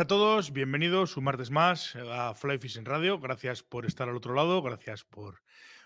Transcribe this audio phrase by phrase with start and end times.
[0.00, 3.18] A todos, bienvenidos un martes más a Fly Fishing Radio.
[3.18, 5.42] Gracias por estar al otro lado, gracias por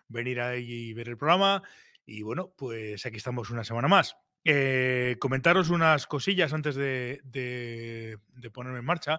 [0.06, 1.64] venir ahí y ver el programa.
[2.06, 4.16] Y bueno, pues aquí estamos una semana más.
[4.44, 8.20] Eh, comentaros unas cosillas antes de,
[8.52, 9.18] ponerme en marcha.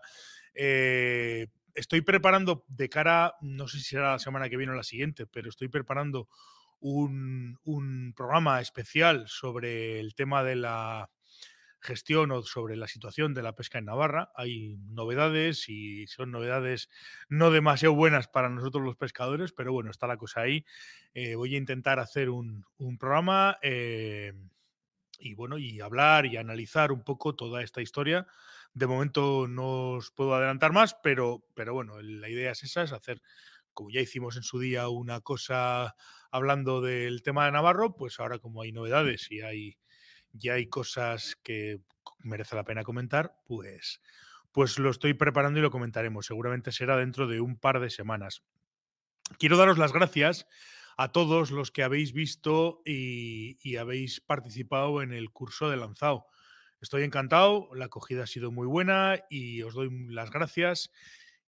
[0.54, 4.84] Eh, estoy preparando de cara, no sé si será la semana que viene o la
[4.84, 6.30] siguiente, pero estoy preparando
[6.80, 11.10] un programa especial sobre el tema de la
[11.86, 14.32] gestión o sobre la situación de la pesca en Navarra.
[14.36, 16.90] Hay novedades y son novedades
[17.30, 20.66] no demasiado buenas para nosotros los pescadores, pero bueno, está la cosa ahí.
[21.14, 24.34] Eh, voy a intentar hacer un, un programa eh,
[25.20, 28.28] y bueno, y hablar y analizar un poco toda esta historia.
[28.74, 32.92] De momento no os puedo adelantar más, pero, pero bueno, la idea es esa, es
[32.92, 33.22] hacer,
[33.74, 35.96] como ya hicimos en su día, una cosa
[36.32, 39.78] hablando del tema de Navarro, pues ahora como hay novedades y hay
[40.38, 41.82] ya hay cosas que
[42.20, 44.02] merece la pena comentar, pues,
[44.52, 46.26] pues lo estoy preparando y lo comentaremos.
[46.26, 48.44] Seguramente será dentro de un par de semanas.
[49.38, 50.48] Quiero daros las gracias
[50.98, 56.28] a todos los que habéis visto y, y habéis participado en el curso de lanzado.
[56.82, 60.92] Estoy encantado, la acogida ha sido muy buena y os doy las gracias.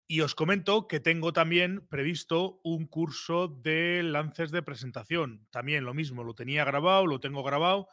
[0.08, 5.46] Y os comento que tengo también previsto un curso de lances de presentación.
[5.50, 7.88] También lo mismo, lo tenía grabado, lo tengo grabado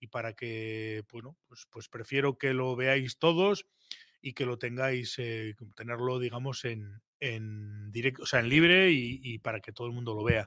[0.00, 3.66] y para que, bueno, pues, pues prefiero que lo veáis todos
[4.20, 9.20] y que lo tengáis, eh, tenerlo, digamos, en, en directo, o sea, en libre y,
[9.22, 10.46] y para que todo el mundo lo vea.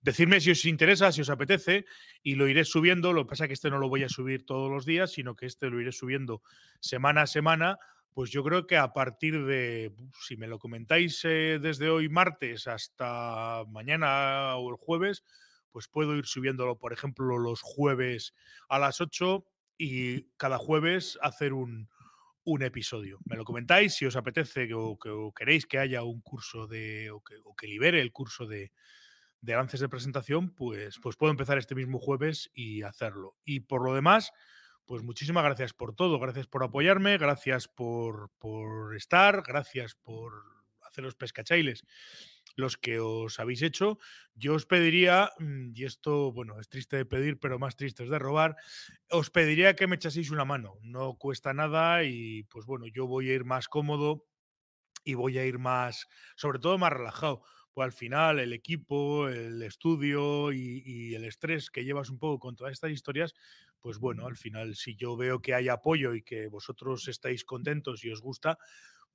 [0.00, 1.84] Decidme si os interesa, si os apetece
[2.22, 3.12] y lo iré subiendo.
[3.12, 5.36] Lo que pasa es que este no lo voy a subir todos los días, sino
[5.36, 6.42] que este lo iré subiendo
[6.80, 7.78] semana a semana
[8.12, 12.66] pues yo creo que a partir de, si me lo comentáis eh, desde hoy martes
[12.66, 15.24] hasta mañana o el jueves,
[15.70, 18.34] pues puedo ir subiéndolo, por ejemplo, los jueves
[18.68, 19.44] a las 8
[19.78, 21.88] y cada jueves hacer un,
[22.44, 23.18] un episodio.
[23.24, 27.20] Me lo comentáis si os apetece o, que, queréis que haya un curso de, o
[27.20, 28.72] que, o que libere el curso de,
[29.40, 33.36] de lances de presentación, pues, pues puedo empezar este mismo jueves y hacerlo.
[33.44, 34.32] Y por lo demás,
[34.84, 40.32] pues muchísimas gracias por todo, gracias por apoyarme, gracias por, por estar, gracias por
[40.82, 41.84] hacer los pescachailes,
[42.56, 43.98] los que os habéis hecho.
[44.34, 48.10] Yo os pediría, mm, y esto, bueno, es triste de pedir, pero más triste es
[48.10, 48.56] de robar,
[49.10, 50.78] os pediría que me echaseis una mano.
[50.82, 54.26] No cuesta nada y pues bueno, yo voy a ir más cómodo
[55.04, 56.06] y voy a ir más,
[56.36, 57.42] sobre todo más relajado.
[57.72, 62.38] Pues al final el equipo, el estudio y, y el estrés que llevas un poco
[62.40, 63.34] con todas estas historias,
[63.80, 68.04] pues bueno, al final si yo veo que hay apoyo y que vosotros estáis contentos
[68.04, 68.58] y os gusta,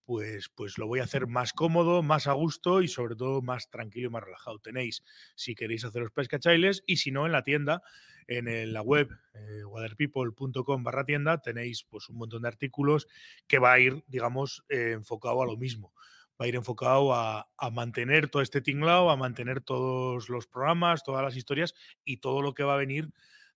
[0.06, 3.70] pues, pues lo voy a hacer más cómodo, más a gusto y sobre todo más
[3.70, 4.60] tranquilo y más relajado.
[4.60, 5.04] Tenéis,
[5.36, 7.82] si queréis haceros pescachailes y si no, en la tienda,
[8.28, 13.08] en la web eh, waterpeople.com barra tienda, tenéis pues un montón de artículos
[13.48, 15.94] que va a ir, digamos, eh, enfocado a lo mismo.
[16.40, 21.04] Va a ir enfocado a, a mantener todo este tinglao, a mantener todos los programas,
[21.04, 21.74] todas las historias
[22.04, 23.14] y todo lo que va a venir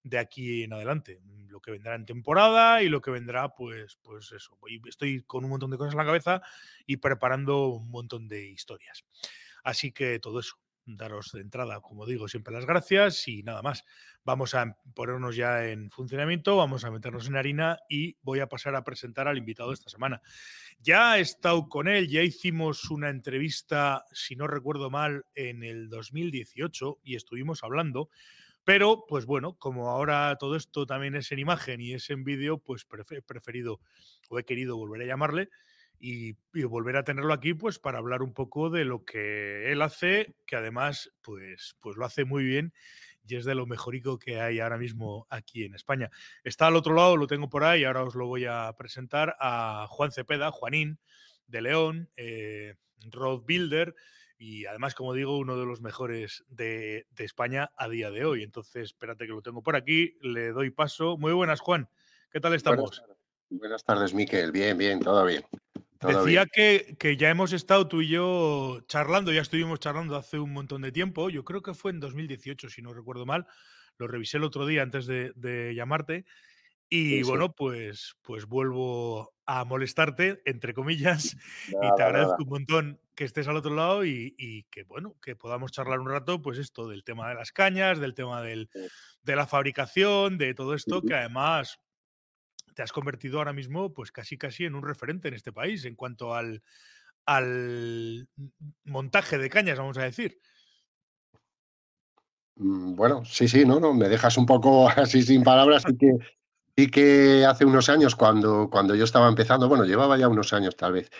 [0.09, 1.20] de aquí en adelante.
[1.24, 4.58] mm, Lo que vendrá en temporada y lo que vendrá, pues, pues eso.
[4.88, 6.42] Estoy con un montón de cosas en la cabeza
[6.86, 9.03] y preparando un montón de historias.
[9.64, 10.56] Así que todo eso.
[10.92, 13.86] Daros de entrada, como digo, siempre las gracias y nada más.
[14.24, 18.75] Vamos a ponernos ya en funcionamiento, vamos a meternos en harina y voy a pasar
[18.75, 20.19] a presentar al invitado esta semana.
[20.80, 25.90] Ya he estado con él, ya hicimos una entrevista, si no recuerdo mal, en el
[25.90, 28.09] 2018 y estuvimos hablando,
[28.69, 32.59] pero pues bueno, como ahora todo esto también es en imagen y es en vídeo,
[32.59, 33.80] pues he preferido
[34.30, 35.50] o he querido volver a llamarle
[35.97, 39.81] y, y volver a tenerlo aquí pues para hablar un poco de lo que él
[39.81, 42.71] hace, que además pues, pues lo hace muy bien
[43.25, 46.12] y es de lo mejorico que hay ahora mismo aquí en España.
[46.44, 49.88] Está al otro lado, lo tengo por ahí, ahora os lo voy a presentar a
[49.89, 51.00] Juan Cepeda, Juanín
[51.48, 52.75] de León, eh,
[53.10, 53.95] Road Builder
[54.39, 58.41] y además, como digo, uno de los mejores de, de España a día de hoy.
[58.41, 61.18] Entonces, espérate que lo tengo por aquí, le doy paso.
[61.18, 61.89] Muy buenas, Juan.
[62.31, 63.01] ¿Qué tal estamos?
[63.01, 63.18] Buenas,
[63.50, 64.53] buenas tardes, Miquel.
[64.53, 65.44] Bien, bien, todo bien.
[66.00, 66.50] Todo Decía bien.
[66.53, 70.81] que, que ya hemos estado tú y yo charlando, ya estuvimos charlando hace un montón
[70.83, 73.45] de tiempo, yo creo que fue en 2018, si no recuerdo mal,
[73.97, 76.24] lo revisé el otro día antes de, de llamarte
[76.88, 77.30] y Sí, sí.
[77.30, 81.36] bueno, pues, pues vuelvo a molestarte, entre comillas,
[81.81, 82.44] y te agradezco nada.
[82.44, 86.10] un montón que estés al otro lado y, y que bueno, que podamos charlar un
[86.10, 88.80] rato, pues esto del tema de las cañas, del tema del, Sí.
[89.24, 91.80] de la fabricación, de todo esto, que además
[92.75, 95.96] te has convertido ahora mismo, pues casi casi en un referente en este país en
[95.96, 96.62] cuanto al,
[97.25, 98.28] al
[98.84, 100.40] montaje de cañas, vamos a decir.
[102.56, 106.12] Mm, Bueno, sí, sí, no, no, me dejas un poco así sin palabras y que,
[106.80, 110.78] Sí que hace unos años, cuando, cuando yo estaba empezando, bueno, llevaba ya unos años
[110.78, 111.12] tal vez,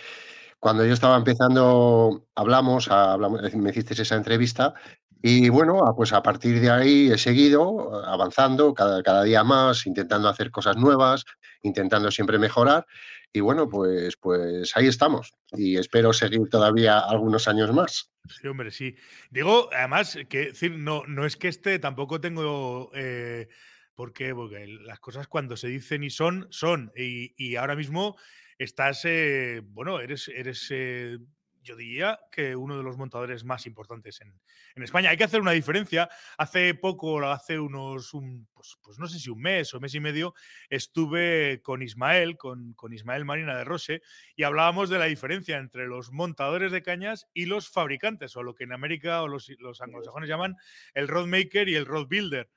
[0.58, 4.74] cuando yo estaba empezando, hablamos, hablamos me hiciste esa entrevista
[5.22, 10.30] y bueno, pues a partir de ahí he seguido avanzando cada, cada día más, intentando
[10.30, 11.26] hacer cosas nuevas,
[11.62, 12.86] intentando siempre mejorar
[13.34, 18.10] y bueno, pues, pues ahí estamos y espero seguir todavía algunos años más.
[18.30, 18.96] Sí, hombre, sí.
[19.30, 22.92] Digo, además, que decir, no, no es que este tampoco tengo.
[22.96, 23.50] Eh,
[24.00, 24.34] ¿Por qué?
[24.34, 26.90] Porque las cosas cuando se dicen y son, son.
[26.96, 28.16] Y, ahora mismo
[28.58, 31.18] estás, eh, bueno, eres, eres eh,
[31.62, 34.34] yo diría que uno de los montadores más importantes en,
[34.82, 35.10] España.
[35.10, 36.08] Hay que hacer una diferencia.
[36.38, 38.12] Hace poco, hace unos,
[38.54, 40.34] pues, pues, no sé si un mes o mes y medio,
[40.70, 44.02] estuve con Ismael, con, con, Ismael Marina de Rose,
[44.38, 48.56] y hablábamos de la diferencia entre los montadores de cañas y los fabricantes, o lo
[48.56, 50.56] que en América o los, los anglosajones llaman
[50.94, 52.50] el road maker y el road builder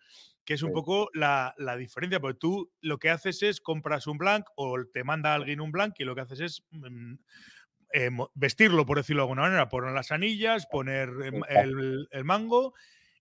[0.45, 4.47] que es un poco la, diferencia, porque tú lo que haces es compras un blank
[4.57, 7.15] o te manda alguien un blank y lo que haces es mm,
[7.95, 12.75] eh, vestirlo, por decirlo de alguna manera, poner las anillas, poner em, el, mango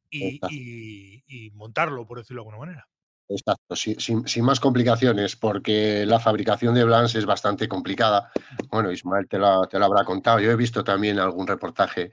[0.10, 2.88] y, montarlo, por decirlo de alguna manera.
[3.30, 8.30] Exacto, sin, más complicaciones, porque la fabricación de Blancs es bastante complicada.
[8.70, 10.42] Bueno, Ismael te lo, te lo habrá contado.
[10.42, 12.12] Yo he visto también algún reportaje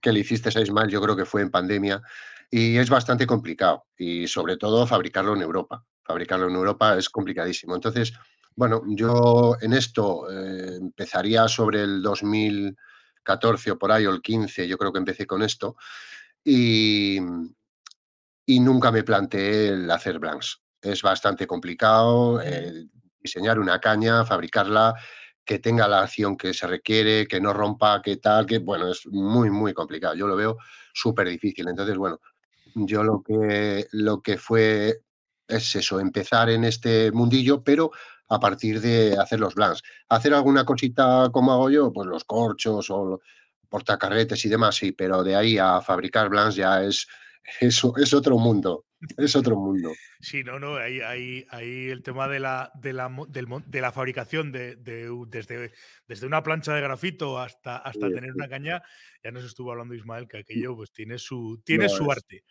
[0.00, 2.02] que le hiciste a Ismael, yo creo que fue en pandemia,
[2.50, 3.86] y es bastante complicado.
[3.96, 5.84] Y sobre todo fabricarlo en Europa.
[6.02, 7.74] Fabricarlo en Europa es complicadísimo.
[7.74, 8.12] Entonces,
[8.54, 14.66] bueno, yo en esto eh, empezaría sobre el 2014 o por ahí, o el 15,
[14.66, 15.76] yo creo que empecé con esto,
[16.42, 17.18] y,
[18.46, 20.62] y nunca me planteé el hacer blanks.
[20.80, 22.40] Es bastante complicado
[23.20, 24.94] diseñar una caña, fabricarla,
[25.44, 29.06] que tenga la acción que se requiere, que no rompa, que tal, que bueno, es
[29.06, 30.14] muy, muy complicado.
[30.14, 30.56] Yo lo veo
[30.92, 31.68] súper difícil.
[31.68, 32.20] Entonces, bueno,
[32.76, 35.00] yo lo que, lo que fue
[35.48, 37.90] es eso, empezar en este mundillo, pero
[38.28, 39.82] a partir de hacer los blancs.
[40.08, 43.20] Hacer alguna cosita como hago yo, pues los corchos o
[43.68, 47.06] portacarretes y demás, sí, pero de ahí a fabricar blancs ya es,
[47.60, 48.85] eso es otro mundo.
[49.18, 49.92] Es otro mundo.
[50.20, 51.00] Sí, no, no, ahí,
[51.50, 53.10] ahí, el tema de la, de la,
[53.66, 54.76] de la fabricación de,
[55.28, 55.72] desde,
[56.06, 58.82] desde una plancha de grafito hasta, hasta tener una caña,
[59.22, 62.44] ya nos estuvo hablando Ismael que aquello pues tiene su, tiene su arte.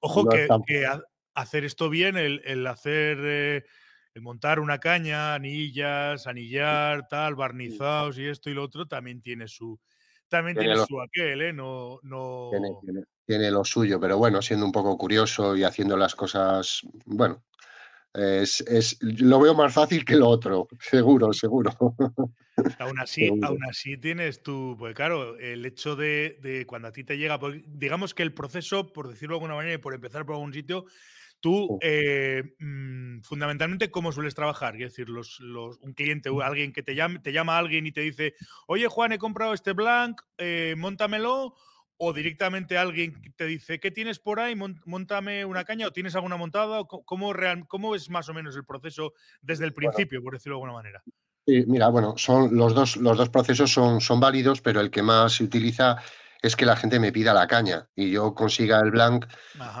[0.00, 0.86] Ojo que,
[1.34, 3.64] hacer esto bien, el, hacer eh,
[4.14, 9.48] el montar una caña, anillas, anillar, tal, barnizados y esto y lo otro, también tiene
[9.48, 9.80] su,
[10.28, 11.52] también tiene, su aquel, ¿eh?
[11.52, 12.50] No, no...
[12.50, 17.42] Tiene, lo suyo, pero bueno, siendo un poco curioso y haciendo las cosas, bueno,
[18.14, 21.72] es, lo veo más fácil que lo otro, seguro, seguro.
[22.78, 27.04] Aún así, aún así tienes tú, pues claro, el hecho de, de, cuando a ti
[27.04, 30.26] te llega, pues, digamos que el proceso, por decirlo de alguna manera, y por empezar
[30.26, 30.86] por algún sitio,
[31.42, 34.76] Tú, eh, mm, fundamentalmente, ¿cómo sueles trabajar?
[34.76, 37.90] Es decir, los, un cliente, o alguien que te llama, te llama a alguien y
[37.90, 38.36] te dice,
[38.68, 41.56] oye Juan, he comprado este blank, eh, montamelo,
[41.96, 44.54] o directamente alguien te dice, ¿qué tienes por ahí?
[44.56, 48.64] Montame una caña, o tienes alguna montada, ¿cómo, real, cómo es más o menos el
[48.64, 51.02] proceso desde el principio, por decirlo de alguna manera?
[51.46, 55.02] Sí, mira, bueno, son los dos, los dos procesos son, son válidos, pero el que
[55.02, 55.96] más se utiliza
[56.40, 59.26] es que la gente me pida la caña y yo consiga el blank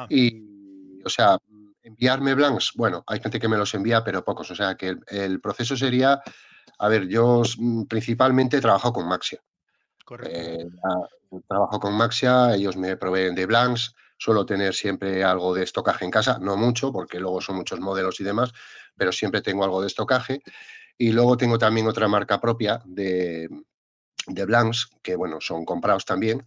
[0.08, 1.38] y, o sea,
[1.82, 4.50] enviarme blanks, bueno, hay gente que me los envía, pero pocos.
[4.50, 6.20] O sea que el, proceso sería,
[6.78, 7.42] a ver, yo
[7.88, 9.40] principalmente trabajo con Maxia.
[10.24, 10.66] Eh,
[11.48, 16.10] trabajo con Maxia, ellos me proveen de blanks, suelo tener siempre algo de estocaje en
[16.10, 18.52] casa, no mucho, porque luego son muchos modelos y demás,
[18.96, 20.42] pero siempre tengo algo de estocaje.
[20.98, 23.48] Y luego tengo también otra marca propia de,
[24.26, 26.46] de blanks, que bueno, son comprados también.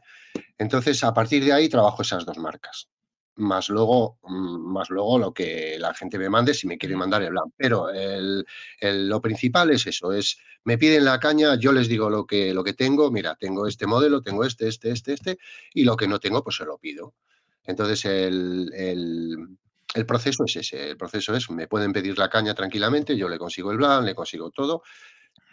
[0.57, 2.89] Entonces, a partir de ahí trabajo esas dos marcas
[3.37, 7.21] más luego, mm, más luego lo que la gente me mande si me quiere mandar
[7.23, 7.53] el blanco.
[7.57, 8.45] Pero el,
[8.81, 12.63] lo principal es eso, es me piden la caña, yo les digo lo que, lo
[12.63, 15.37] que tengo, mira, tengo este modelo, tengo este, este, este, este,
[15.73, 17.13] y lo que no tengo, pues se lo pido.
[17.63, 23.17] Entonces el, el, proceso es ese, el proceso es, me pueden pedir la caña tranquilamente,
[23.17, 24.83] yo le consigo el blanco, le consigo todo.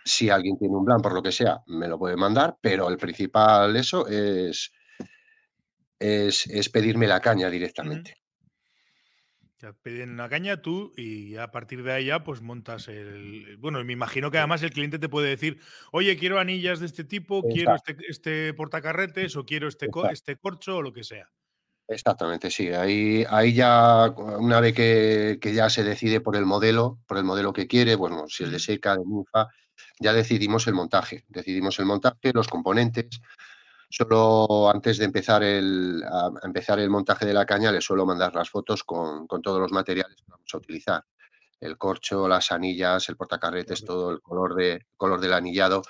[0.05, 2.97] Si alguien tiene un blanco, por lo que sea, me lo puede mandar, pero el
[2.97, 4.73] principal eso es
[6.03, 8.17] es, pedirme la caña directamente.
[9.57, 13.57] Te piden la caña tú y a partir de ahí ya pues montas el...
[13.59, 15.61] Bueno, me imagino que además el cliente te puede decir,
[15.93, 20.79] oye, quiero anillas de este tipo, quiero este, este, portacarretes o quiero este, este corcho
[20.79, 21.31] o lo que sea.
[21.89, 22.69] Exactamente, sí.
[22.69, 27.53] Ahí, ahí ya, una vez que, ya se decide por el modelo, por el modelo
[27.53, 29.49] que quiere, bueno, si es de seca, de mufa,
[30.01, 31.25] ya decidimos el montaje.
[31.29, 33.21] Decidimos el montaje, los componentes,
[33.95, 36.03] Solo antes de empezar el,
[36.43, 40.17] empezar el montaje de la caña le suelo mandar las fotos con, todos los materiales
[40.17, 41.05] que vamos a utilizar.
[41.61, 45.83] el corcho, las anillas, el portacarretes, todo el color, de, color del anillado.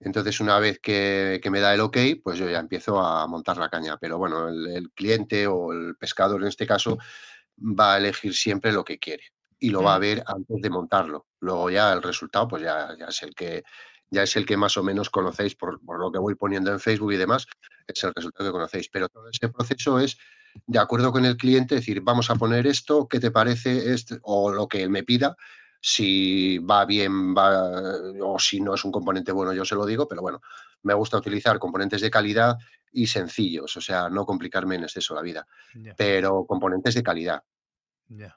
[0.00, 3.70] Entonces, una vez que, me da el ok, pues yo ya empiezo a montar la
[3.70, 3.96] caña.
[3.98, 6.98] Pero bueno, el, cliente o el pescador en este caso
[7.58, 9.24] va a elegir siempre lo que quiere
[9.58, 11.28] y lo va a ver antes de montarlo.
[11.40, 13.64] Luego ya el resultado, pues ya, ya es el que
[14.10, 16.80] ya es el que más o menos conocéis por, por, lo que voy poniendo en
[16.80, 17.46] Facebook y demás,
[17.86, 18.88] es el resultado que conocéis.
[18.88, 20.18] Pero todo ese proceso es
[20.66, 23.92] de acuerdo con el cliente, decir, vamos a poner esto, ¿qué te parece?
[23.92, 24.18] Este?
[24.22, 25.36] O lo que él me pida,
[25.80, 27.70] si va bien va,
[28.22, 30.40] o si no es un componente bueno, yo se lo digo, pero bueno,
[30.82, 32.56] me gusta utilizar componentes de calidad
[32.92, 35.46] y sencillos, o sea, no complicarme en exceso la vida,
[35.96, 37.42] pero componentes de calidad.
[38.08, 38.36] Ya.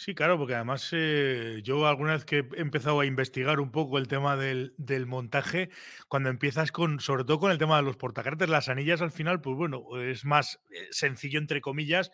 [0.00, 3.98] Sí, claro, porque además eh, yo alguna vez que he empezado a investigar un poco
[3.98, 4.72] el tema del,
[5.08, 5.70] montaje,
[6.06, 9.40] cuando empiezas con, sobre todo con el tema de los portacartes, las anillas al final,
[9.40, 12.12] pues bueno, es más eh, sencillo entre comillas.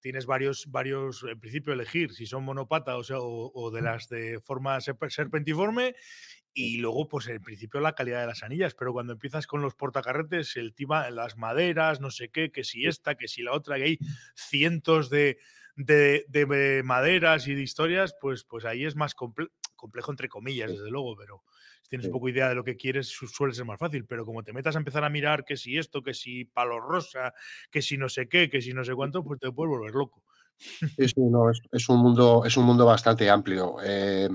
[0.00, 4.40] Tienes varios, varios, en principio elegir si son monopata o, sea, o, de las de
[4.40, 5.94] forma serpentiforme
[6.54, 9.74] y luego, pues en principio la calidad de las anillas, pero cuando empiezas con los
[9.74, 13.76] portacarretes, el tema, las maderas, no sé qué, que si esta, que si la otra,
[13.76, 13.98] que hay
[14.34, 15.38] cientos de,
[15.76, 21.16] de, maderas y de historias, pues, pues ahí es más complejo, entre comillas, desde luego,
[21.16, 21.42] pero
[21.82, 24.06] si tienes un poco idea de lo que quieres, suele ser más fácil.
[24.06, 27.32] Pero como te metas a empezar a mirar que si esto, que si palo rosa,
[27.70, 30.24] que si no sé qué, que si no sé cuánto, pues te puedes volver loco.
[30.58, 33.76] Sí, no, es, un mundo, es un mundo bastante amplio.
[33.84, 34.28] Eh,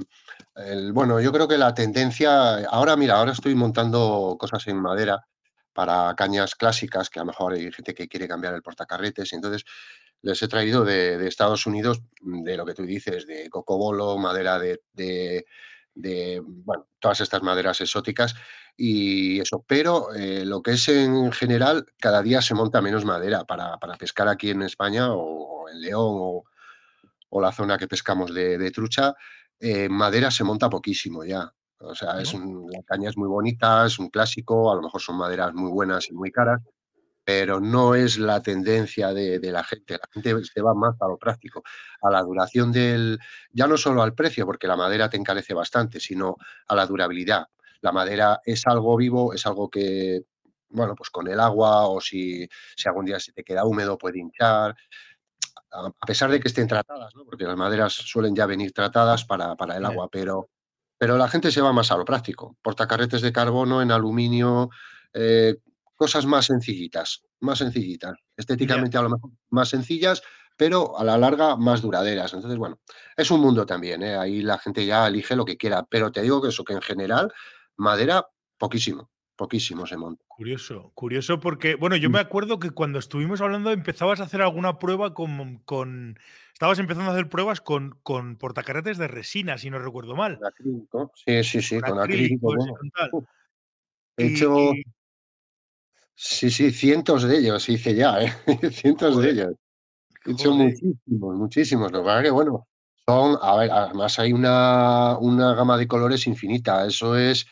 [0.93, 5.25] bueno, yo creo que la tendencia, ahora mira, ahora estoy montando cosas en madera
[5.73, 9.35] para cañas clásicas, que a lo mejor hay gente que quiere cambiar el portacarretes, y
[9.35, 9.63] entonces
[10.21, 14.59] les he traído de, Estados Unidos, mm, de lo que tú dices, de cocobolo, madera
[14.59, 14.81] de,
[15.93, 18.35] de, bueno, todas estas maderas exóticas
[18.77, 19.63] y eso.
[19.67, 24.27] Pero eh, lo que es en general, cada día se monta menos madera para, pescar
[24.27, 26.43] aquí en España o, en León
[27.29, 29.13] o, la zona que pescamos de, trucha.
[29.59, 31.51] Eh, madera se monta poquísimo ya.
[31.79, 35.17] O sea, es la caña es muy bonita, es un clásico, a lo mejor son
[35.17, 36.61] maderas muy buenas y muy caras,
[37.23, 39.93] pero no es la tendencia de, la gente.
[39.93, 41.63] La gente se va más a lo práctico,
[42.01, 43.19] a la duración del,
[43.51, 46.37] ya no solo al precio, porque la madera te encarece bastante, sino
[46.67, 47.47] a la durabilidad.
[47.81, 50.23] La madera es algo vivo, es algo que,
[50.69, 54.19] bueno, pues con el agua o si, si algún día se te queda húmedo puede
[54.19, 54.75] hinchar,
[55.71, 57.23] a pesar de que estén tratadas, ¿no?
[57.23, 60.49] porque las maderas suelen ya venir tratadas para, para el agua, pero,
[60.97, 62.57] pero la gente se va más a lo práctico.
[62.61, 64.69] Portacarretes de carbono en aluminio,
[65.13, 65.55] eh,
[66.01, 70.23] cosas más sencillitas, más sencillitas, estéticamente a lo mejor más sencillas,
[70.57, 72.33] pero a la larga más duraderas.
[72.33, 72.79] Entonces, bueno,
[73.15, 74.15] es un mundo también, ¿eh?
[74.15, 76.81] ahí la gente ya elige lo que quiera, pero te digo que eso, que en
[76.81, 77.31] general,
[77.77, 78.25] madera,
[78.57, 80.25] poquísimo, poquísimo se monta.
[80.27, 82.25] Curioso, curioso porque, bueno, yo me mm.
[82.25, 86.17] acuerdo que cuando estuvimos hablando empezabas a hacer alguna prueba con, con
[86.51, 90.39] estabas empezando a hacer pruebas con, con portacarretes de resina, si no recuerdo mal.
[90.43, 92.55] acrílico, sí, sí, sí, con, acrílico.
[94.17, 94.73] He hecho,
[96.23, 98.31] Sí, sí, cientos de ellos hice ya, ¿eh?
[98.71, 99.55] cientos de ellos.
[100.23, 101.91] He hecho muchísimos, muchísimos.
[101.91, 102.67] Lo que pasa es que, bueno,
[103.07, 106.85] son, a ver, además hay una, una gama de colores infinita.
[106.85, 107.47] Eso es,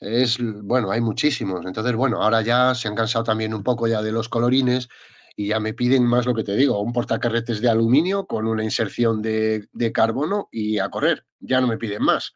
[0.00, 1.64] es, bueno, hay muchísimos.
[1.64, 4.90] Entonces, bueno, ahora ya se han cansado también un poco ya de los colorines
[5.34, 8.64] y ya me piden más lo que te digo, un portacarretes de aluminio con una
[8.64, 11.24] inserción de, de carbono y a correr.
[11.40, 12.34] Ya no me piden más.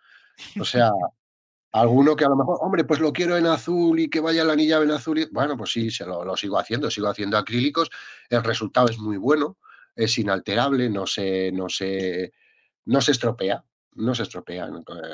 [0.58, 0.92] O sea,
[1.72, 4.54] Alguno que a lo mejor, hombre, pues lo quiero en azul y que vaya la
[4.54, 5.18] anilla en azul.
[5.18, 5.26] Y...
[5.30, 7.90] Bueno, pues sí, se lo, sigo haciendo, sigo haciendo acrílicos.
[8.30, 9.58] El resultado es muy bueno,
[9.94, 12.32] es inalterable, no se, no se,
[12.86, 13.62] no se estropea,
[13.96, 14.68] no se estropea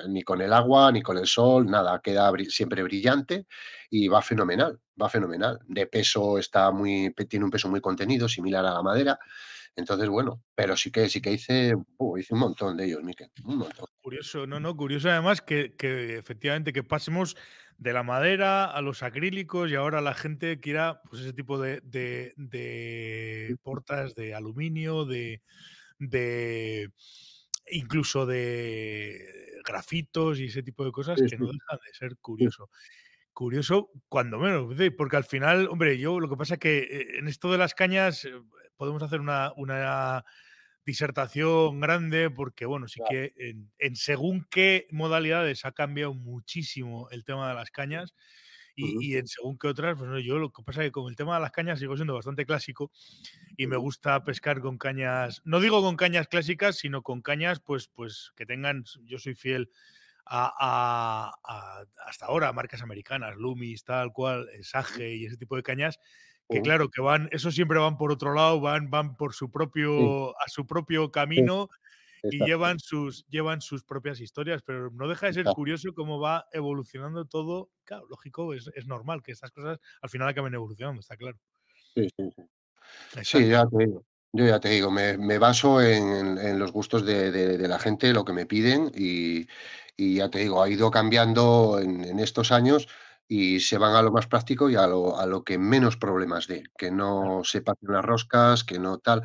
[0.08, 3.46] ni con el agua, ni con el sol, nada, queda siempre brillante
[3.90, 5.58] y va fenomenal, va fenomenal.
[5.66, 9.18] De peso está muy, tiene un peso muy contenido, similar a la madera.
[9.76, 13.31] Entonces, bueno, pero sí que sí que hice, uh, hice un montón de ellos, Miquel,
[13.45, 13.87] un montón.
[14.00, 17.37] Curioso, no, no, curioso además que, que, efectivamente que pasemos
[17.78, 21.81] de la madera a los acrílicos y ahora la gente quiera pues ese tipo de,
[21.83, 25.43] de, portas de aluminio, de,
[25.99, 26.90] de
[27.71, 32.71] incluso de grafitos y ese tipo de cosas que no dejan de ser curioso.
[33.33, 37.26] Curioso, cuando menos, porque al final, hombre, yo lo que pasa es que eh, en
[37.26, 38.31] esto de las cañas, eh,
[38.84, 40.24] podemos hacer una, una
[40.84, 43.32] disertación grande porque, bueno, sí que
[43.78, 48.14] en, según qué modalidades ha cambiado muchísimo el tema de las cañas
[48.76, 51.36] y, en según qué otras, pues yo lo que pasa es que con el tema
[51.36, 52.90] de las cañas sigo siendo bastante clásico
[53.56, 57.88] y me gusta pescar con cañas, no digo con cañas clásicas, sino con cañas pues,
[57.88, 59.70] pues que tengan, yo soy fiel
[60.26, 61.32] a,
[62.06, 65.98] hasta ahora marcas americanas, Loomis, tal cual, Sage y ese tipo de cañas
[66.48, 70.30] que claro, que van, eso siempre van por otro lado, van, van por su propio,
[70.38, 71.68] a su propio camino
[72.22, 76.46] y llevan sus, llevan sus propias historias, pero no deja de ser curioso cómo va
[76.52, 77.70] evolucionando todo.
[77.84, 81.38] Claro, lógico, es, es normal que estas cosas al final acaben evolucionando, está claro.
[81.94, 82.42] Sí, sí, sí.
[83.22, 84.04] Sí, ya te digo.
[84.36, 88.12] Yo ya te digo, me, me baso en, en, los gustos de, de, la gente,
[88.12, 89.46] lo que me piden y,
[89.96, 92.88] y, ya te digo, ha ido cambiando en, en, estos años
[93.26, 96.47] y se van a lo más práctico y a lo, a lo que menos problemas
[96.47, 99.23] dé, que no se pasen las roscas, que no tal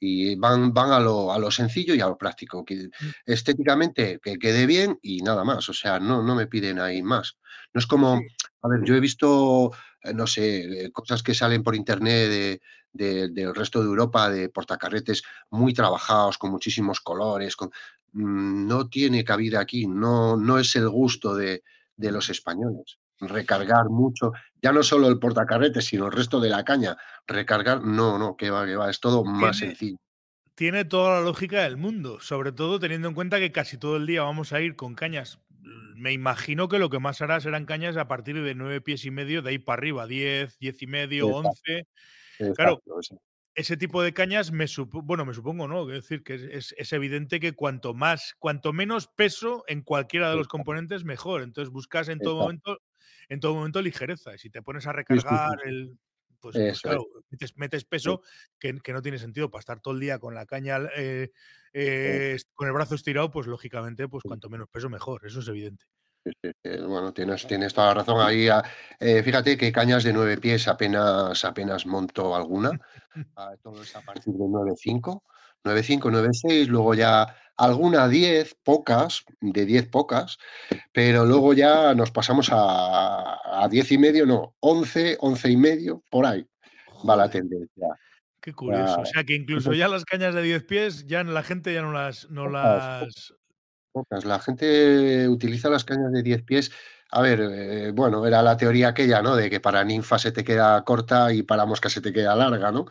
[0.00, 2.90] y van, van a, lo, a lo sencillo y a lo práctico, que mm.
[3.26, 7.38] estéticamente que quede bien y nada más, o sea, no, no me piden ahí más.
[7.72, 8.14] No es como,
[8.62, 9.72] a ver, yo he visto,
[10.02, 12.60] eh, no sé, eh, cosas que salen por internet
[12.92, 17.70] de, del resto de Europa, de portacarretes muy trabajados, con muchísimos colores, con,
[18.12, 21.62] mm, no tiene cabida aquí, no, no es el gusto de,
[21.96, 24.32] de los españoles recargar mucho,
[24.62, 26.96] ya no solo el portacarrete, sino el resto de la caña,
[27.26, 29.98] recargar, no, no, que va, que va, es todo más sencillo.
[30.54, 34.06] Tiene toda la lógica del mundo, sobre todo teniendo en cuenta que casi todo el
[34.06, 35.38] día vamos a ir con cañas.
[35.94, 39.10] Me imagino que lo que más hará serán cañas a partir de nueve pies y
[39.10, 41.86] medio, de ahí para arriba, diez, diez y medio, once.
[42.54, 42.82] Claro,
[43.56, 44.66] ese tipo de cañas me
[45.02, 45.90] bueno, me supongo, ¿no?
[45.90, 50.46] Es decir, que es, evidente que cuanto más, cuanto menos peso en cualquiera de los
[50.46, 51.42] componentes, mejor.
[51.42, 52.78] Entonces buscas en todo momento
[53.28, 54.34] en todo momento ligereza.
[54.34, 55.98] Y si te pones a recargar el.
[56.38, 57.06] Pues, pues claro,
[57.56, 58.20] metes, peso
[58.58, 61.32] que, no tiene sentido para estar todo el día con la caña, eh,
[61.72, 65.86] eh, con el brazo estirado, pues lógicamente, pues cuanto menos peso mejor, eso es evidente.
[66.62, 68.48] Bueno, tienes, tienes toda la razón ahí.
[68.48, 68.62] Ah,
[68.98, 72.70] eh, fíjate que cañas de nueve pies apenas, apenas monto alguna.
[73.34, 75.22] Ah, todo es a partir de 9.5,
[75.64, 80.38] 9.5, 9.6, luego ya alguna 10, pocas, de 10 pocas,
[80.92, 86.02] pero luego ya nos pasamos a, a 10 y medio, no, 11, 11 y medio,
[86.10, 86.46] por ahí
[87.08, 87.88] va la tendencia.
[88.40, 89.00] Qué curioso.
[89.00, 91.92] o sea que incluso ya las cañas de 10 pies, ya la gente ya no
[91.92, 93.34] las, no las...
[93.92, 94.24] Pocas.
[94.26, 96.70] La gente utiliza las cañas de 10 pies.
[97.10, 99.36] A ver, eh, bueno, era la teoría aquella, ¿no?
[99.36, 102.72] De que para ninfa se te queda corta y para mosca se te queda larga,
[102.72, 102.86] ¿no?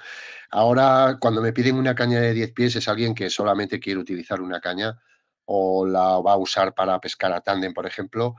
[0.52, 4.42] Ahora, cuando me piden una caña de 10 pies, es alguien que solamente quiere utilizar
[4.42, 4.98] una caña
[5.46, 8.36] o la va a usar para pescar a tándem, por ejemplo,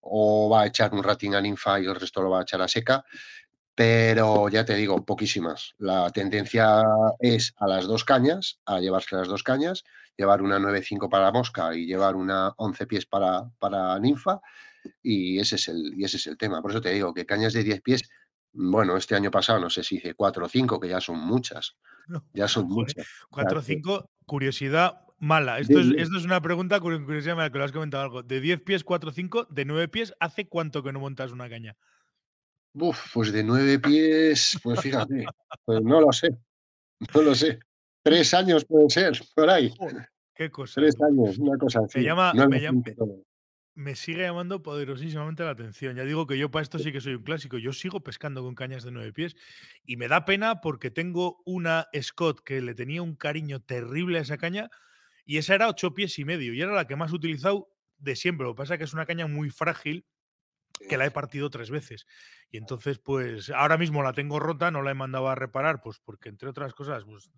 [0.00, 2.62] o va a echar un rating a ninfa y el resto lo va a echar
[2.62, 3.04] a seca.
[3.74, 5.74] Pero ya te digo, poquísimas.
[5.78, 6.82] La tendencia
[7.20, 9.84] es a las dos cañas, a llevarse las dos cañas,
[10.16, 14.40] llevar una 9.5 para mosca y llevar una 11 pies para, para ninfa.
[15.02, 16.62] Y ese, es el, y ese es el tema.
[16.62, 18.02] Por eso te digo que cañas de 10 pies
[18.54, 21.76] bueno, este año pasado no sé si hice cuatro o cinco, que ya son muchas.
[22.34, 23.06] Ya son muchas.
[23.30, 25.58] Cuatro o cinco, curiosidad mala.
[25.58, 28.22] Esto es, esto es, una pregunta, curiosidad mala, que lo has comentado algo.
[28.22, 31.48] De 10 pies, 4 o 5, de 9 pies, ¿hace cuánto que no montas una
[31.48, 31.76] caña?
[32.74, 35.24] Uf, pues de 9 pies, pues fíjate,
[35.64, 36.28] pues no lo sé,
[37.14, 37.58] no lo sé.
[38.02, 39.72] Tres años puede ser, por ahí.
[40.34, 40.74] qué cosa.
[40.82, 42.00] Tres años, una cosa así.
[42.00, 42.82] Me llama, me llama,
[43.74, 45.96] me sigue llamando poderosísimamente la atención.
[45.96, 47.58] Ya digo que yo para esto sí que soy un clásico.
[47.58, 49.36] Yo sigo pescando con cañas de nueve pies
[49.84, 54.22] y me da pena porque tengo una Scott que le tenía un cariño terrible a
[54.22, 54.70] esa caña
[55.24, 58.16] y esa era ocho pies y medio y era la que más he utilizado de
[58.16, 58.46] siempre.
[58.46, 60.06] Lo que pasa es que es una caña muy frágil
[60.88, 62.06] que la he partido tres veces.
[62.50, 66.00] Y entonces, pues ahora mismo la tengo rota, no la he mandado a reparar, pues
[66.00, 67.30] porque entre otras cosas, pues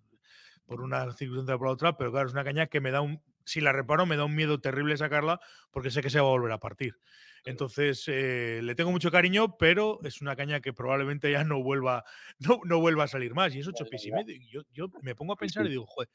[0.67, 3.23] por una circunstancia o por otra, pero claro, es una caña que me da un,
[3.45, 6.31] si la reparo me da un miedo terrible sacarla porque sé que se va a
[6.31, 6.99] volver a partir.
[7.45, 12.05] Entonces, eh, le tengo mucho cariño, pero es una caña que probablemente ya no vuelva,
[12.41, 13.55] no, no vuelva a salir más.
[13.55, 14.37] Y es ocho pies y medio.
[14.51, 16.11] yo, yo, me pongo a pensar y digo, joder,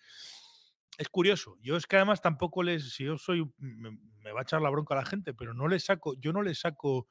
[0.97, 1.57] es curioso.
[1.61, 4.93] Yo es que además tampoco les, si yo soy, me, va a echar la bronca
[4.93, 7.07] a la gente, pero no le saco, yo no le saco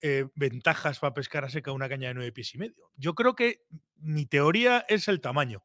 [0.00, 2.90] eh, ventajas para pescar a seca una caña de nueve pies y medio.
[2.96, 3.62] Yo creo que
[3.98, 5.62] mi teoría es el tamaño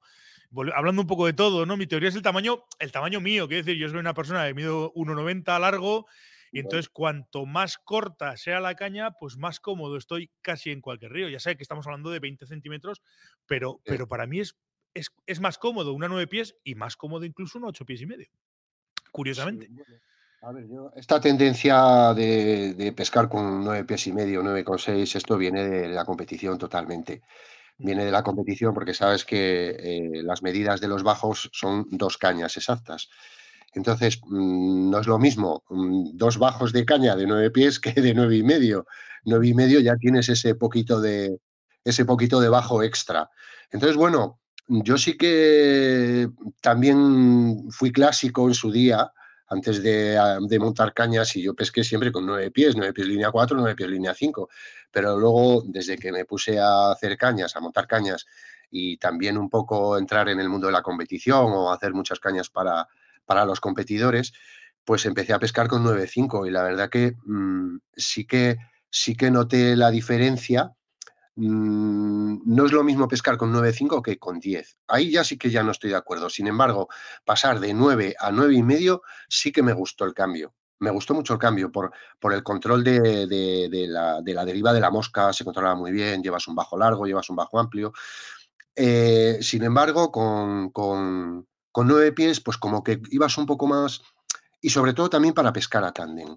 [0.76, 1.78] hablando un poco de todo, ¿no?
[1.78, 4.54] Mi teoría es el tamaño, el tamaño mío, quiero decir, yo soy una persona de
[4.54, 6.06] mido 1,90 largo
[6.52, 11.12] y entonces cuanto más corta sea la caña, pues más cómodo estoy casi en cualquier
[11.12, 11.28] río.
[11.28, 13.02] Ya sé que estamos hablando de 20 centímetros,
[13.46, 14.56] pero, pero para mí es,
[14.94, 18.28] es, más cómodo una 9 pies y más cómodo incluso un 8 pies y medio.
[19.12, 19.70] Curiosamente.
[20.42, 25.38] A ver, yo, esta tendencia de, de, pescar con 9 pies y medio, 9,6, esto
[25.38, 27.22] viene de la competición totalmente
[27.78, 32.18] viene de la competición porque sabes que eh, las medidas de los bajos son dos
[32.18, 33.10] cañas exactas.
[33.74, 37.94] Entonces, mm, no es lo mismo mm, dos bajos de caña de nueve pies que
[38.02, 38.86] de nueve y medio.
[39.26, 41.40] Nueve y medio ya tienes ese poquito de,
[41.84, 43.30] ese poquito de bajo extra.
[43.72, 46.30] Entonces, bueno, yo sí que
[46.62, 49.12] también fui clásico en su día,
[49.48, 53.32] antes de, de, montar cañas y yo pesqué siempre con nueve pies, nueve pies línea
[53.32, 54.50] 4, nueve pies línea 5.
[54.92, 58.26] Pero luego, desde que me puse a hacer cañas, a montar cañas
[58.72, 62.50] y también un poco entrar en el mundo de la competición o hacer muchas cañas
[62.50, 62.88] para,
[63.26, 64.34] para los competidores,
[64.84, 68.58] pues empecé a pescar con 9.5 y la verdad que mm, sí que
[68.90, 70.74] sí que noté la diferencia.
[71.38, 74.78] Mm, no es lo mismo pescar con 9.5 que con 10.
[74.88, 76.30] Ahí ya sí que ya no estoy de acuerdo.
[76.30, 76.88] Sin embargo,
[77.26, 80.54] pasar de 9 a 9 y medio sí que me gustó el cambio.
[80.80, 83.28] Me gustó mucho el cambio por, por el control de,
[83.90, 87.38] la, deriva de la mosca, se controlaba muy bien, llevas un bajo largo, llevas un
[87.38, 87.94] bajo amplio.
[88.76, 94.02] Eh, sin embargo, con, con, con nueve pies, pues como que ibas un poco más,
[94.62, 96.36] y sobre todo también para pescar a tándem.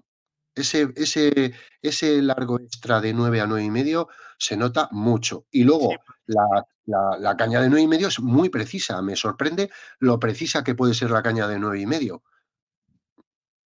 [0.55, 5.45] Ese, ese, ese largo extra de 9 a 9 y medio se nota mucho.
[5.51, 5.91] Y luego
[6.25, 9.01] la, caña de 9 y medio es muy precisa.
[9.01, 12.23] Me sorprende lo precisa que puede ser la caña de 9 y medio.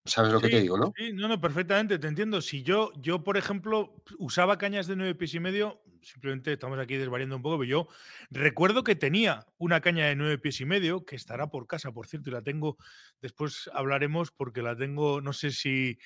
[0.05, 0.93] ¿Sabes lo que te digo, no?
[0.97, 2.41] Sí, no, no, perfectamente, te entiendo.
[2.41, 6.97] Si yo, yo, por ejemplo, usaba cañas de 9 pies y medio, simplemente estamos aquí
[6.97, 7.89] desvariando un poco, pero yo
[8.31, 12.09] recuerdo que tenía una caña de 9 pies y medio, que estará por casa, por
[12.09, 12.79] cierto, y la tengo,
[13.21, 15.99] después hablaremos porque la tengo, no sé si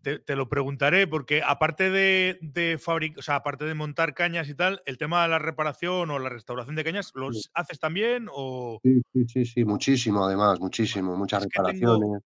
[0.00, 4.54] te, lo preguntaré, porque aparte de, de fabricar, o sea, aparte de montar cañas y
[4.54, 8.28] tal, el tema de la reparación o la restauración de cañas, ¿los haces también?
[8.32, 8.80] O...
[8.82, 12.22] Sí, sí, sí, muchísimo, además, muchísimo, muchas reparaciones.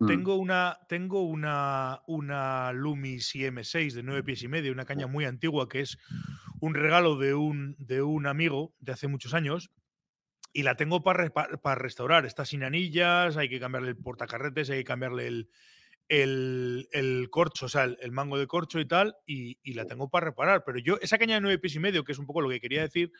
[0.00, 0.06] Mm.
[0.06, 5.26] Tengo una, tengo una, una Lumis IM6 de 9 pies y medio, una caña muy
[5.26, 5.98] antigua que es
[6.58, 9.70] un regalo de un, de un amigo de hace muchos años
[10.54, 12.24] y la tengo para, para, restaurar.
[12.24, 15.48] Está sin anillas, hay que cambiarle el portacarretes, hay que cambiarle el,
[16.08, 20.26] el, corcho, o sea, el, mango de corcho y tal, y, y, la tengo para
[20.26, 20.64] reparar.
[20.64, 22.58] Pero yo, esa caña de 9 pies y medio, que es un poco lo que
[22.58, 23.12] quería decir,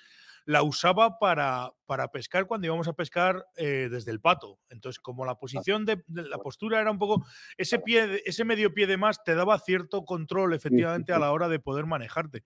[0.50, 4.58] la usaba para, para pescar cuando íbamos a pescar eh, desde el pato.
[4.68, 7.24] Entonces, como la posición de, la postura era un poco,
[7.56, 11.48] ese pie, ese medio pie de más te daba cierto control efectivamente a la hora
[11.48, 12.42] de poder manejarte.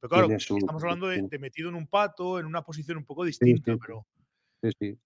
[0.00, 3.76] Pero claro, estamos hablando de, metido en un pato, en una posición un poco distinta,
[3.76, 4.06] pero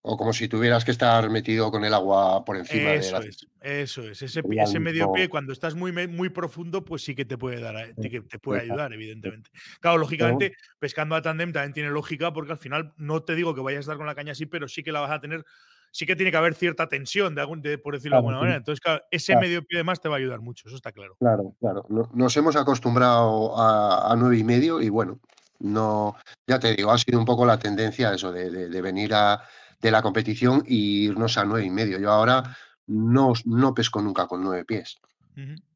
[0.02, 3.46] o como si tuvieras que estar metido con el agua por encima eso de Es,
[3.60, 4.22] eso es.
[4.22, 7.76] Ese, ese medio pie, cuando estás muy, muy profundo, pues sí que te puede dar,
[7.76, 9.50] eh, te, puede ayudar, evidentemente.
[9.80, 13.60] Claro, lógicamente, pescando a tandem también tiene lógica, porque al final no te digo que
[13.60, 15.44] vayas a estar con la caña así, pero sí que la vas a tener.
[15.90, 18.58] Sí que tiene que haber cierta tensión, de, algún, por decirlo de alguna manera.
[18.58, 21.16] Entonces, claro, ese medio pie de más te va a ayudar mucho, eso está claro.
[21.18, 21.86] Claro, claro.
[22.12, 25.18] Nos hemos acostumbrado a, a nueve y medio y bueno,
[25.60, 26.16] no,
[26.46, 29.42] ya te digo, ha sido un poco la tendencia eso de, venir a,
[29.80, 31.98] de la competición e irnos a nueve y medio.
[31.98, 34.98] Yo ahora no, no pesco nunca con nueve pies.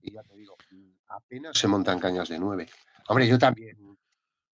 [0.00, 0.56] Y ya te digo,
[1.08, 2.68] apenas se montan cañas de nueve.
[3.08, 3.76] Hombre, yo también,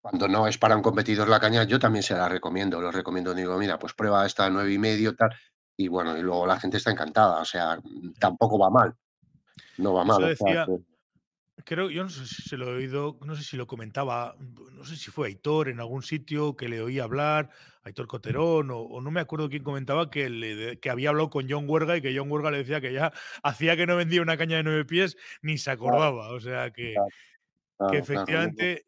[0.00, 2.80] cuando no es para un competidor la caña, yo también se la recomiendo.
[2.80, 5.30] Lo recomiendo, digo, mira, pues prueba esta nueve y medio, tal.
[5.76, 7.40] Y bueno, y luego la gente está encantada.
[7.40, 7.78] O sea,
[8.18, 8.94] tampoco va mal.
[9.78, 10.36] No va mal.
[11.64, 14.84] Creo, yo no sé si se lo he oído, no sé si lo comentaba, no
[14.84, 17.50] sé si fue Aitor en algún sitio que le oí hablar,
[17.82, 21.64] Aitor Coterón, o, no me acuerdo quién comentaba que, le, que había hablado con John
[21.68, 24.56] Huerga y que John Huerga le decía que ya hacía que no vendía una caña
[24.56, 26.28] de nueve pies ni se acordaba.
[26.30, 26.94] O sea que,
[27.90, 28.86] que efectivamente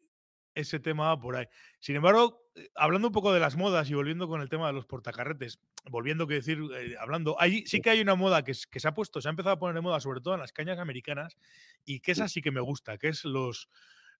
[0.55, 1.45] ese tema va por ahí.
[1.79, 4.73] Sin embargo, eh, hablando un poco de las modas y volviendo con el tema de
[4.73, 5.59] los portacarretes,
[5.89, 8.93] volviendo que decir, eh, hablando, ahí sí que hay una moda que, que, se ha
[8.93, 11.37] puesto, se ha empezado a poner de moda, sobre todo en las cañas americanas,
[11.85, 12.41] y que esa sí.
[12.41, 13.69] que me gusta, que es los,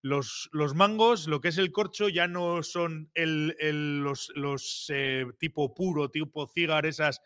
[0.02, 5.26] los, los mangos, lo que es el corcho, ya no son el, los, los eh,
[5.38, 7.20] tipo puro, tipo cigar, esas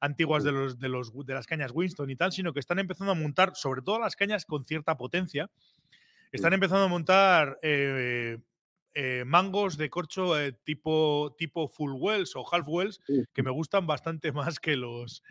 [0.00, 3.12] antiguas de, los, de, los, de las cañas Winston y tal, sino que están empezando
[3.12, 5.48] a montar, sobre todo las cañas con cierta potencia,
[6.32, 8.38] están empezando a montar eh,
[9.26, 13.00] mangos de corcho eh, tipo, tipo full wells o half wells
[13.32, 15.22] que me gustan bastante más que los,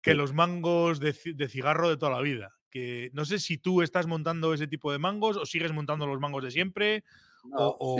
[0.00, 1.12] que los mangos de,
[1.48, 2.54] cigarro de toda la vida.
[2.70, 6.20] Que no sé si tú estás montando ese tipo de mangos o sigues montando los
[6.20, 7.04] mangos de siempre.
[7.52, 7.96] o,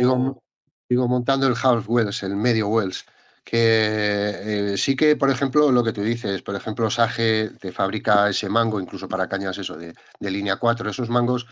[0.89, 3.07] sigo, montando el half wells, el medio wells
[3.45, 8.31] que eh, sí que, por ejemplo, lo que tú dices, por ejemplo, Sage te fabrica
[8.31, 11.47] ese mango, incluso para cañas eso de, línea 4, esos mangos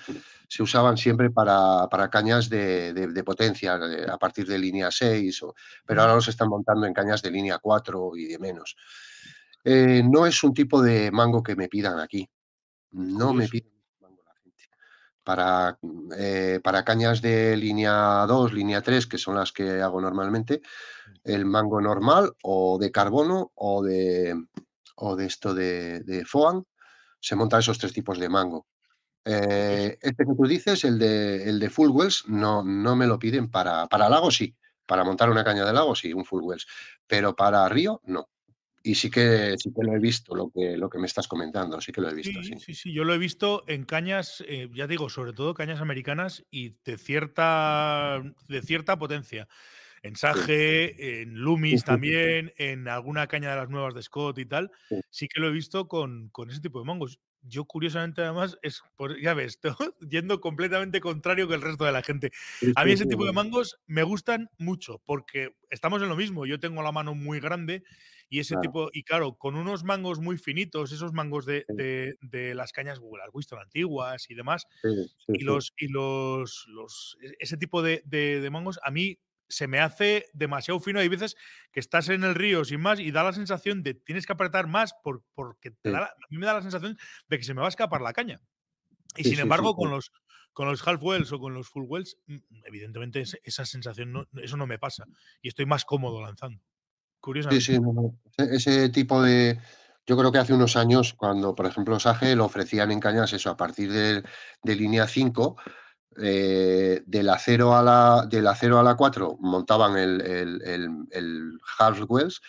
[0.49, 3.79] se usaban siempre para, cañas de, potencia,
[4.11, 5.45] a partir de línea 6,
[5.85, 8.75] pero ahora los están montando en cañas de línea 4 y de menos.
[9.63, 12.29] Eh, no es un tipo de mango que me pidan aquí,
[12.93, 13.72] no me piden.
[15.25, 15.79] Para,
[16.19, 20.63] eh, para cañas de línea 2, línea 3, que son las que hago normalmente,
[21.23, 24.35] el mango normal o de carbono o de,
[24.97, 26.65] o de esto de, de FOAN,
[27.21, 28.67] se montan esos tres tipos de mango.
[29.25, 33.19] Eh, este que tú dices, el de, el de full wells, no, no me lo
[33.19, 34.57] piden para, para lago, sí.
[34.85, 36.67] Para montar una caña de lago, sí, un full wells.
[37.07, 38.29] Pero para río, no.
[38.83, 41.81] Y sí que, sí que lo he visto, lo que, lo que me estás comentando,
[41.81, 42.43] sí que lo he visto.
[42.43, 45.81] Sí, sí, sí, yo lo he visto en cañas, eh, ya digo, sobre todo cañas
[45.81, 49.49] americanas y de cierta, de cierta potencia.
[50.03, 54.71] en Sage, en Loomis también, en alguna caña de las nuevas de Scott y tal,
[55.11, 58.83] sí que lo he visto con, con ese tipo de mangos yo curiosamente además es,
[58.97, 59.59] por, ya ves,
[60.09, 62.31] yendo completamente contrario que el resto de la gente.
[62.77, 66.47] A mí ese tipo de mangos me gustan mucho porque estamos en lo mismo.
[66.47, 67.83] Yo tengo la mano muy grande
[68.33, 72.73] y ese tipo, y claro, con unos mangos muy finitos, esos mangos de, de, las
[72.73, 74.67] cañas Google, las Winston antiguas y demás,
[75.29, 79.19] y los, y los, los, e, ese tipo de, de mangos, a mí
[79.51, 80.99] se me hace demasiado fino.
[80.99, 81.37] Hay veces
[81.73, 84.67] que estás en el río sin más y da la sensación de tienes que apretar
[84.67, 84.95] más
[85.35, 86.97] porque a mí me da la sensación
[87.29, 88.41] de que se me va a escapar la caña.
[89.15, 90.11] Y sin embargo, con los
[90.55, 94.57] con los half wells o con los full wells, mm, evidentemente esa sensación no, eso
[94.57, 95.05] no me pasa
[95.43, 96.63] y estoy más cómodo lanzando.
[97.23, 97.65] Curiosamente.
[97.65, 97.79] Sí,
[98.37, 99.59] sí, ese, tipo de
[100.05, 103.49] yo creo que hace unos años, cuando, por ejemplo, Sage lo ofrecían en cañas, eso,
[103.49, 104.25] a partir de,
[104.65, 105.57] de línea 5,
[106.21, 112.03] eh, del acero a la del acero a la 4 montaban el, el, el, half
[112.07, 112.43] wells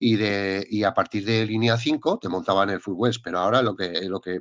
[0.00, 3.60] y, de, y a partir de línea 5 te montaban el full wells, pero ahora
[3.60, 4.40] lo que, lo que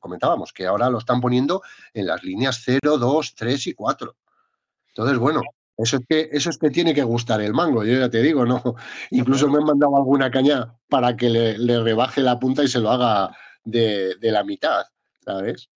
[0.00, 1.62] comentábamos, que ahora lo están poniendo
[1.94, 4.16] en las líneas 0, 2, 3 y 4.
[4.88, 5.40] Entonces, bueno,
[5.76, 8.46] eso es que, eso es que tiene que gustar el mango, yo ya te digo,
[8.46, 8.62] ¿no?
[9.10, 12.90] Incluso me han mandado alguna caña para que le, rebaje la punta y se lo
[12.90, 14.84] haga de, de la mitad,
[15.24, 15.70] ¿sabes?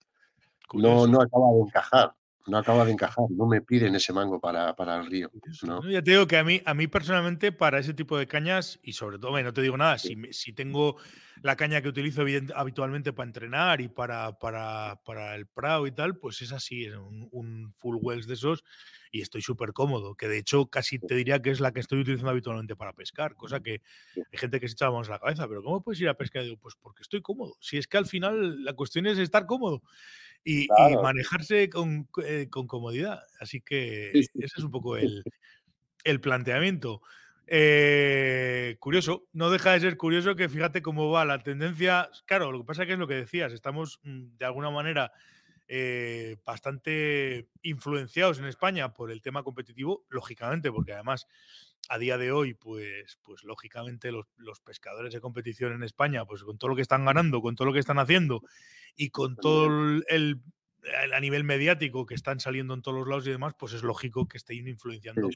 [0.73, 2.13] No, no acaba de encajar
[2.47, 5.31] no acaba de encajar, no me piden ese mango para, para el río.
[5.63, 5.87] ¿no?
[5.89, 8.93] Ya te digo que a mí, a mí personalmente, para ese tipo de cañas, y
[8.93, 10.97] sobre todo, no te digo nada, si, si tengo
[11.41, 12.23] la caña que utilizo
[12.55, 16.95] habitualmente para entrenar y para, para, para el Prado y tal, pues es así, es
[16.95, 18.63] un, full wells de esos
[19.11, 22.01] y estoy súper cómodo, que de hecho casi te diría que es la que estoy
[22.01, 23.81] utilizando habitualmente para pescar, cosa que
[24.15, 26.43] hay gente que se echa más la cabeza, pero ¿cómo puedes ir a pescar?
[26.43, 27.55] digo, pues porque estoy cómodo.
[27.59, 29.81] Si es que al final la cuestión es estar cómodo
[30.43, 30.67] y,
[31.01, 33.23] manejarse con, eh, con, comodidad.
[33.39, 35.23] Así que ese es un poco el,
[36.03, 37.01] el planteamiento.
[37.51, 42.09] Eh, curioso, no deja de ser curioso que fíjate cómo va la tendencia.
[42.25, 45.11] Claro, lo que pasa que es lo que decías, estamos mm, de alguna manera
[45.67, 51.27] eh, bastante influenciados en España por el tema competitivo, lógicamente, porque además
[51.87, 56.43] a día de hoy, pues, pues lógicamente los, los, pescadores de competición en España, pues
[56.43, 58.41] con todo lo que están ganando, con todo lo que están haciendo
[58.95, 59.67] y con todo
[60.07, 60.41] el,
[61.13, 64.27] a nivel mediático que están saliendo en todos los lados y demás, pues es lógico
[64.27, 65.29] que estén influenciando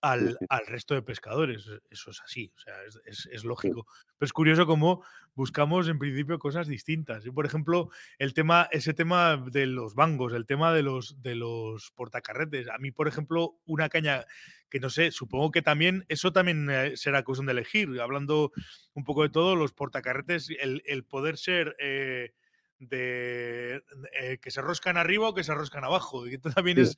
[0.00, 1.66] al, resto de pescadores.
[1.66, 3.86] E, eso es así, o sea, es, lógico.
[4.18, 5.04] Pero es curioso cómo
[5.34, 7.24] buscamos en principio cosas distintas.
[7.34, 11.90] Por ejemplo, el tema, ese tema de los bangos, el tema de los, de los
[11.92, 12.68] portacarretes.
[12.68, 14.24] A mí, por ejemplo, una caña
[14.70, 17.88] que no sé, supongo que también eso también eh, será cuestión de elegir.
[18.00, 18.52] Hablando
[18.94, 21.76] un poco de todo, los portacarretes, el, poder ser.
[21.78, 22.32] Eh,
[22.80, 23.82] de
[24.20, 26.28] eh, que se roscan arriba o que se roscan abajo.
[26.28, 26.96] Y esto también es,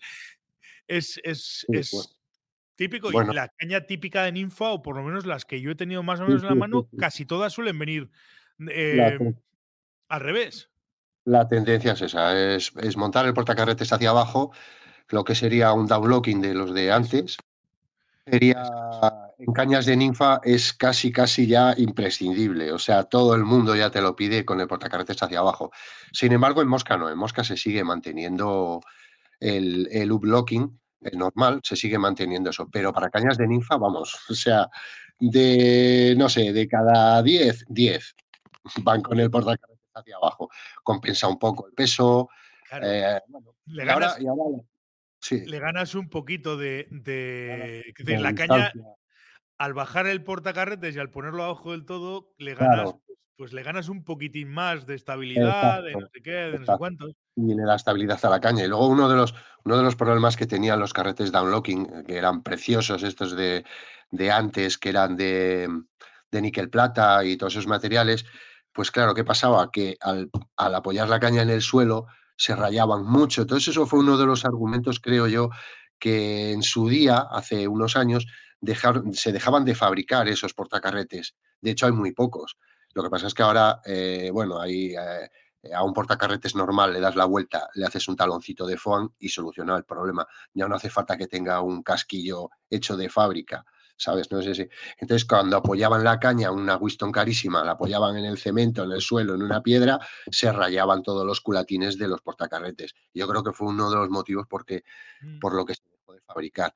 [0.86, 1.66] es, es,
[2.80, 5.74] Típico, y la caña típica de ninfa, o por lo menos las que yo he
[5.74, 8.10] tenido más o menos en la mano, casi todas suelen venir
[8.58, 9.34] em,
[10.08, 10.70] al revés.
[11.26, 14.52] La tendencia es esa, es, montar el portacarretes hacia abajo,
[15.10, 17.36] lo que sería un downlocking de los de antes.
[18.24, 18.62] Sería
[19.38, 23.90] en cañas de ninfa es casi casi ya imprescindible, o sea, todo el mundo ya
[23.90, 25.72] te lo pide con el portacarretes hacia abajo.
[26.12, 28.82] Sin embargo, en mosca no, en mosca se sigue manteniendo
[29.40, 30.78] el, el uplocking
[31.12, 32.68] normal, se sigue manteniendo eso.
[32.70, 34.68] Pero para cañas de ninfa, vamos, o sea,
[35.18, 38.16] de, no sé, de cada 10, 10
[38.82, 40.50] van con el portacarretes hacia abajo.
[40.82, 42.28] Compensa un poco el peso.
[42.82, 43.18] Eh,
[43.66, 44.18] le, ganas,
[45.30, 48.72] le ganas un poquito de, de, la caña.
[49.58, 52.94] Al bajar el portacarretes y al ponerlo abajo del todo, le ganas
[53.40, 56.72] pues le ganas un poquitín más de estabilidad, de no sé qué, de no sé
[56.76, 57.12] cuántos.
[57.36, 58.66] Y le da estabilidad a la caña.
[58.66, 62.04] Y luego uno de los, uno de los problemas que tenían los carretes downlocking, eh,
[62.06, 63.64] que eran preciosos, estos de,
[64.10, 65.70] de antes, que eran de,
[66.30, 68.26] de níquel plata y todos esos materiales,
[68.72, 69.70] pues claro, ¿qué pasaba?
[69.70, 70.28] Que al,
[70.58, 72.08] al, apoyar la caña en el suelo
[72.40, 73.42] se rayaban mucho.
[73.42, 75.50] Entonces eso fue uno de los argumentos, creo yo,
[75.98, 78.26] que en su día, hace unos años,
[79.12, 81.34] se dejaban de fabricar esos portacarretes.
[81.60, 82.56] De hecho, hay muy pocos.
[82.94, 87.00] Lo que pasa es que ahora, eh, bueno, ahí eh, a un portacarretes normal le
[87.00, 90.26] das la vuelta, le haces un taloncito de foam y soluciona el problema.
[90.54, 93.66] Ya no hace falta que tenga un casquillo hecho de fábrica,
[94.00, 94.30] ¿sabes?
[94.30, 94.68] No sé si.
[94.98, 99.00] Entonces, cuando apoyaban la caña, una Winston carísima, la apoyaban en el cemento, en el
[99.00, 99.98] suelo, en una piedra,
[100.30, 102.94] se rayaban todos los culatines de los portacarretes.
[103.12, 104.84] Yo creo que fue uno de los motivos porque,
[105.20, 105.38] mm.
[105.38, 106.74] por lo que se dejó de fabricar.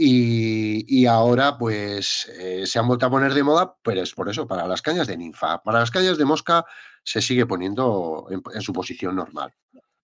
[0.00, 4.46] Y, ahora, pues, eh, se han vuelto a poner de moda, pero es por eso,
[4.46, 5.60] para las cañas de ninfa.
[5.62, 6.64] Para las cañas de mosca
[7.02, 9.52] se sigue poniendo en, su posición normal.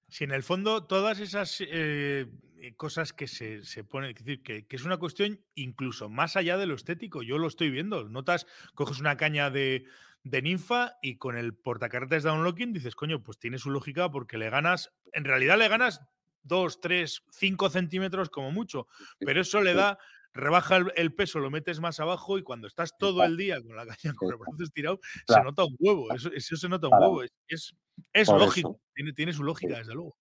[0.08, 2.26] Si en el fondo todas esas, eh,
[2.72, 6.74] cosas que se, ponen, es decir, que, es una cuestión incluso más allá de lo
[6.74, 7.22] estético.
[7.22, 8.08] Yo lo estoy viendo.
[8.08, 9.84] Notas, coges una caña de,
[10.24, 14.50] ninfa y con el portacarretes de unlocking dices, coño, pues tiene su lógica porque le
[14.50, 16.00] ganas, en realidad le ganas
[16.44, 18.86] 2, 3, 5 centímetros como mucho,
[19.18, 19.98] pero eso le da
[20.34, 23.86] rebaja el, peso, lo metes más abajo y cuando estás todo el día con la
[23.86, 24.98] caña con el brazo estirado,
[25.28, 26.12] se nota un huevo.
[26.12, 27.22] Eso, se nota un huevo.
[27.22, 27.74] Es,
[28.12, 30.16] es, lógico, tiene, tiene, su lógica, desde luego.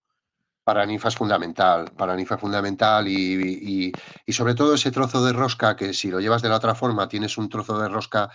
[0.63, 3.91] Para Nifa es fundamental, para Nifa es fundamental y,
[4.29, 7.37] sobre todo ese trozo de rosca que si lo llevas de la otra forma tienes
[7.37, 8.29] un trozo de rosca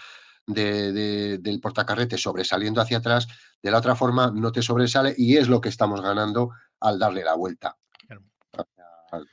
[0.47, 3.29] del portacarrete sobresaliendo hacia atrás,
[3.63, 7.25] de la otra forma no te sobresale y es lo que estamos ganando al darle
[7.25, 7.77] la vuelta.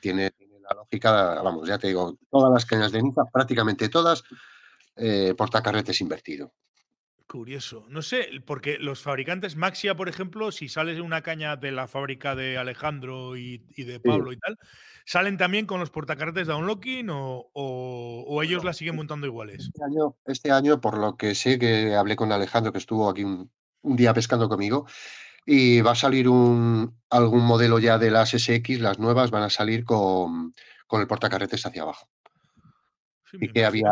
[0.00, 0.32] Tiene,
[0.68, 4.22] la lógica, vamos, ya te digo, todas las cañas de Nifa, prácticamente todas,
[4.96, 6.52] eh, portacarretes invertido.
[7.28, 7.84] Curioso.
[7.88, 12.36] No sé, porque los fabricantes Maxia, por ejemplo, si sales una caña de la fábrica
[12.36, 14.56] de Alejandro y, de Pablo y tal,
[15.04, 19.64] ¿salen también con los portacarretes de unlocking o, o, ellos la siguen montando iguales?
[19.74, 23.24] Este año, este año, por lo que sé que hablé con Alejandro, que estuvo aquí
[23.24, 23.50] un,
[23.82, 24.86] día pescando conmigo,
[25.44, 29.50] y va a salir un, algún modelo ya de las SX, las nuevas van a
[29.50, 30.54] salir con,
[30.86, 32.08] con el portacarretes hacia abajo.
[33.32, 33.90] y que había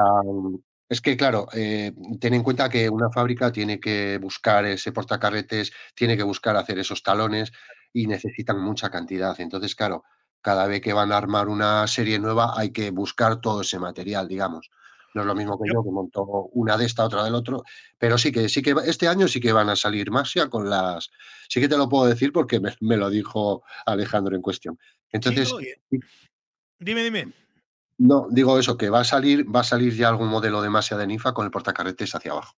[0.89, 5.73] es que, claro, eh, ten en cuenta que una fábrica tiene que buscar ese portacarretes,
[5.95, 7.53] tiene que buscar hacer esos talones
[7.93, 9.39] y necesitan mucha cantidad.
[9.41, 10.05] Entonces, claro,
[10.43, 14.29] cada vez que van a armar una serie nueva hay que buscar todo ese material,
[14.29, 14.71] digamos.
[15.15, 17.63] No es lo mismo que yo, que monto una de esta, otra del otro,
[17.99, 21.09] pero sí que sí que este año sí que van a salir Maxia con las.
[21.49, 24.79] Sí que te lo puedo decir porque me, lo dijo Alejandro en cuestión.
[25.13, 25.55] Entonces.
[26.81, 27.44] dime, dime.
[27.99, 30.97] No, digo eso, que va a salir, va a salir ya algún modelo de Masia
[30.97, 32.57] de Nifa con el portacarretes hacia abajo.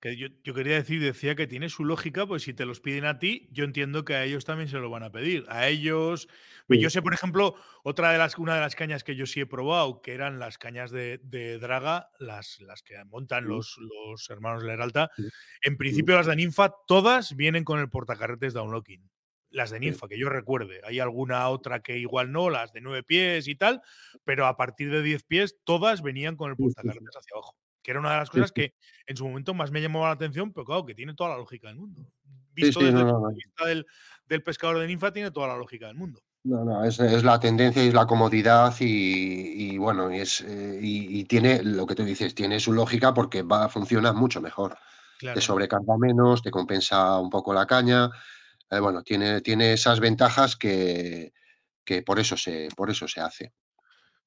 [0.00, 3.18] Que yo, quería decir, decía que tiene su lógica, pues si te los piden a
[3.18, 5.46] ti, yo entiendo que a ellos también se lo van a pedir.
[5.48, 6.28] A ellos.
[6.66, 7.54] Pues yo sé, por ejemplo,
[7.84, 10.58] otra de las, una de las cañas que yo sí he probado, que eran las
[10.58, 11.18] cañas de,
[11.58, 15.10] Draga, las, las que montan los, los hermanos Leralta.
[15.62, 19.08] En principio, las de Ninfa, todas vienen con el portacarretes de unlocking
[19.54, 20.80] las de ninfa, que yo recuerde.
[20.84, 23.80] Hay alguna otra que igual no, las de nueve pies y tal,
[24.24, 27.54] pero a partir de diez pies todas venían con el portacarretes hacia abajo.
[27.82, 28.74] Que era una de las cosas que
[29.06, 31.68] en su momento más me llamó la atención, pero claro, que tiene toda la lógica
[31.68, 32.04] del mundo.
[32.52, 35.96] Visto desde el punto de vista del, pescador de ninfa, tiene toda la lógica del
[35.96, 36.20] mundo.
[36.42, 41.62] No, no, es, la tendencia y la comodidad y, bueno, y, es, eh, y, tiene
[41.62, 44.76] lo que tú dices, tiene su lógica porque va a funcionar mucho mejor.
[45.20, 48.10] Te sobrecarga menos, te compensa un poco la caña,
[48.70, 51.32] eh, bueno, tiene, tiene esas ventajas que,
[51.84, 53.52] que, por, eso se, por eso se hace.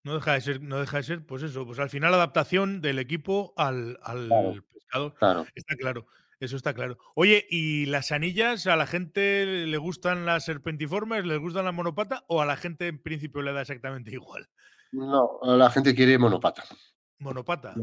[0.03, 2.99] No deja de ser, no deja de ser, pues eso, pues al final adaptación del
[2.99, 5.13] equipo al, al pescador.
[5.15, 5.45] Claro.
[5.55, 6.07] Está claro.
[6.39, 6.97] Eso está claro.
[7.15, 12.25] Oye, ¿y las anillas a la gente le gustan las serpentiformes, les gustan la monopata
[12.27, 14.47] o a la gente en principio le da exactamente igual?
[14.91, 16.63] No, a la gente quiere monopata.
[17.19, 17.75] Monopata.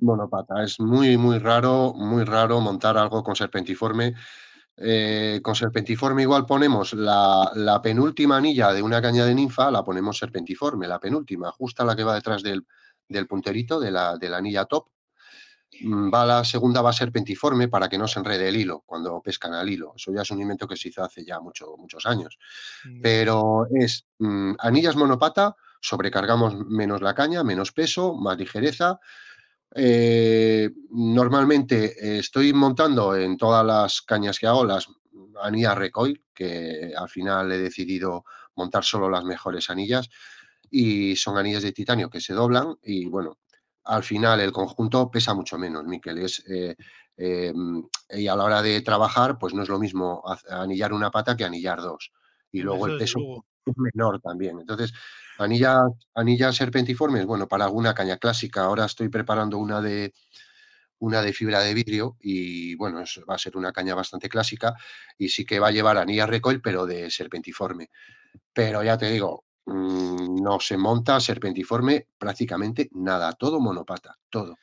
[0.00, 0.62] Monopata.
[0.64, 4.14] Es muy, muy raro, muy raro montar algo con serpentiforme.
[4.76, 10.18] Eh, con serpentiforme igual ponemos la, penúltima anilla de una caña de ninfa, la ponemos
[10.18, 12.64] serpentiforme, la penúltima, justa la que va detrás del,
[13.28, 14.88] punterito de la, de la, anilla top.
[15.82, 19.54] Mm, va la segunda va serpentiforme para que no se enrede el hilo cuando pescan
[19.54, 19.94] al hilo.
[19.96, 22.38] Eso ya es un invento que se hizo hace ya mucho, muchos años.
[23.02, 29.00] Pero es mm, anillas monopata, sobrecargamos menos la caña, menos peso, más ligereza,
[29.74, 34.88] eh, normalmente estoy montando en todas las cañas que hago las
[35.42, 38.24] anillas recoil, que al final he decidido
[38.56, 40.08] montar solo las mejores anillas
[40.70, 43.38] y son anillas de titanio que se doblan y bueno,
[43.84, 46.18] al final el conjunto pesa mucho menos, Miquel.
[46.18, 46.76] Es, eh,
[47.16, 51.36] em, y a la hora de trabajar, pues no es lo mismo anillar una pata
[51.36, 52.12] que anillar dos.
[52.50, 54.58] Y luego el peso es menor también.
[54.60, 54.92] Entonces,
[55.38, 55.84] Anillas,
[56.14, 58.62] anillas serpentiformes, bueno, para alguna caña clásica.
[58.64, 60.12] Ahora estoy preparando una de
[60.98, 64.74] una de fibra de vidrio y bueno, va a ser una caña bastante clásica
[65.18, 67.90] y sí que va a llevar anillas recoil, pero de serpentiforme.
[68.52, 74.56] Pero ya te digo, mm, no se monta serpentiforme prácticamente nada, todo monopata, todo.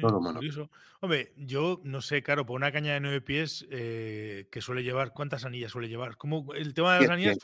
[0.00, 0.70] Todo mm, monopata.
[1.00, 5.12] Hombre, yo no sé, claro, por una caña de nueve pies eh, que suele llevar,
[5.12, 6.16] ¿cuántas anillas suele llevar?
[6.16, 7.38] ¿Cómo el tema de las anillas?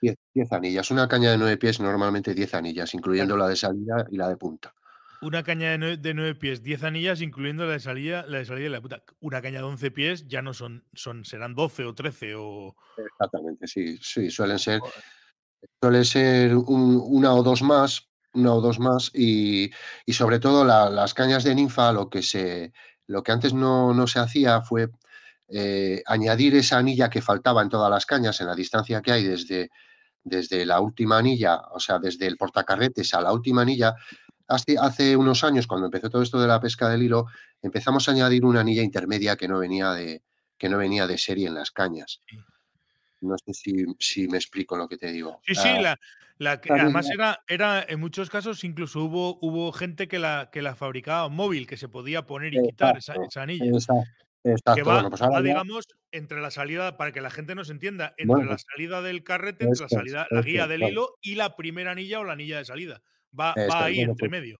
[0.00, 0.90] Diez, anillas.
[0.90, 4.36] Una caña de nueve pies, normalmente diez anillas, incluyendo la de salida y la de
[4.36, 4.74] punta.
[5.22, 8.70] Una caña de nueve, pies, diez anillas, incluyendo la de salida, la de salida y
[8.70, 9.02] la de punta.
[9.20, 12.76] Una caña de once pies ya no son, son serán doce o trece o.
[12.96, 14.80] Exactamente, sí, sí, suelen ser.
[15.80, 19.70] Suele ser una o dos más, una o dos más y,
[20.12, 22.72] sobre todo las cañas de ninfa lo que se
[23.06, 24.88] lo que antes no, se hacía fue
[25.48, 29.24] eh, añadir esa anilla que faltaba en todas las cañas en la distancia que hay
[29.24, 29.70] desde,
[30.22, 33.94] desde la última anilla, o sea, desde el portacarretes a la última anilla,
[34.48, 37.26] hace, hace unos años, cuando empezó todo esto de la pesca del hilo,
[37.60, 40.22] empezamos a añadir una anilla intermedia que no venía de,
[40.56, 42.22] que no venía de serie en las cañas.
[43.20, 43.52] No sé
[43.98, 45.40] si, me explico lo que te digo.
[45.46, 45.98] Sí, sí, la,
[46.38, 50.74] la además era, era, en muchos casos, incluso hubo, hubo gente que la, que la
[50.74, 53.64] fabricaba móvil, que se podía poner y quitar esa, anilla.
[54.46, 58.44] Exacto, que va, pues digamos, entre la salida, para que la gente nos entienda, entre
[58.44, 62.20] la salida del carrete, entre la salida, la guía del hilo y la primera anilla
[62.20, 63.00] o la anilla de salida.
[63.38, 64.58] Va, va ahí entre pues medio.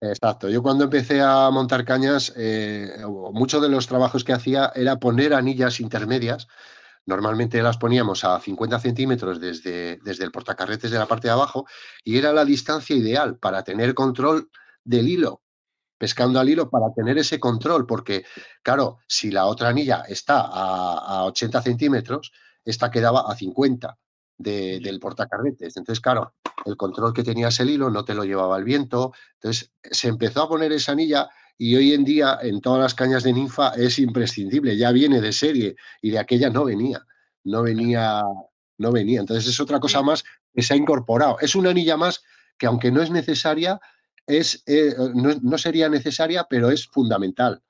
[0.00, 0.50] Exacto.
[0.50, 2.88] Yo cuando empecé a montar cañas, eh,
[3.32, 6.48] muchos de los trabajos que hacía era poner anillas intermedias
[7.06, 11.66] Normalmente las poníamos a 50 centímetros desde, desde el portacarretes de la parte de abajo
[12.04, 14.50] y era la distancia ideal para tener control
[14.84, 15.42] del hilo,
[15.98, 18.24] pescando al hilo para tener ese control, porque
[18.62, 22.32] claro, si la otra anilla está a, 80 centímetros,
[22.64, 23.98] esta quedaba a 50
[24.38, 25.76] del portacarretes.
[25.76, 26.34] Entonces, claro,
[26.64, 29.12] el control que tenías el hilo no te lo llevaba el viento.
[29.34, 31.28] Entonces, se empezó a poner esa anilla
[31.58, 35.32] y hoy en día en todas las cañas de ninfa es imprescindible, ya viene de
[35.32, 37.06] serie y de aquella no venía,
[37.44, 38.22] no venía,
[38.78, 39.20] no venía.
[39.20, 40.24] Entonces es otra cosa más
[40.54, 41.38] que se ha incorporado.
[41.40, 42.22] Es una anilla más
[42.58, 43.80] que aunque no es necesaria,
[44.26, 47.62] es, eh, no, sería necesaria, pero es fundamental.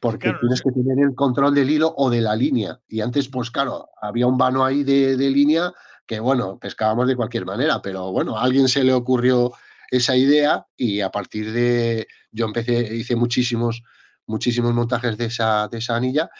[0.00, 2.80] Porque tienes que tener el control del hilo o de la línea.
[2.86, 5.72] Y antes, pues claro, había un vano ahí de, de línea
[6.06, 9.52] que, bueno, pescábamos de cualquier manera, pero bueno, a alguien se le ocurrió
[9.90, 13.82] esa idea y a partir de, yo empecé, hice muchísimos,
[14.26, 16.30] muchísimos montajes de esa, de esa anilla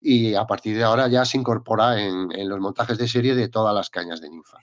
[0.00, 3.74] y a partir de ahora ya se incorpora en, los montajes de serie de todas
[3.74, 4.58] las cañas de ninfa.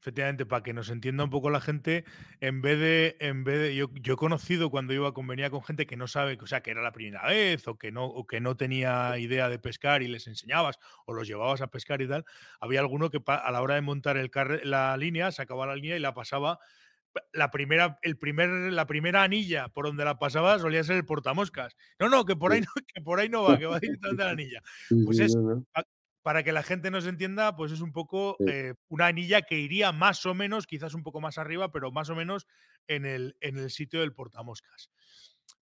[0.00, 2.04] Efectivamente, para que nos entienda un poco la gente,
[2.40, 5.62] en vez de, en vez de, yo, yo he conocido cuando iba a convenir con
[5.62, 8.26] gente que no sabe, o sea, que era la primera vez o que no, o
[8.26, 12.08] que no tenía idea de pescar y les enseñabas o los llevabas a pescar y
[12.08, 12.24] tal,
[12.60, 14.30] había alguno que a la hora de montar el
[14.64, 16.60] la línea, sacaba la línea y la pasaba
[17.32, 21.76] la primera, el primer, la primera anilla por donde la pasaba solía ser el portamoscas.
[21.98, 24.26] No, no, que por ahí no, que por ahí no va, que va directamente a
[24.26, 24.62] la anilla.
[25.04, 25.36] Pues es,
[26.22, 29.92] para que la gente nos entienda, pues es un poco eh, una anilla que iría
[29.92, 32.46] más o menos, quizás un poco más arriba, pero más o menos
[32.86, 34.90] en el, en el sitio del portamoscas.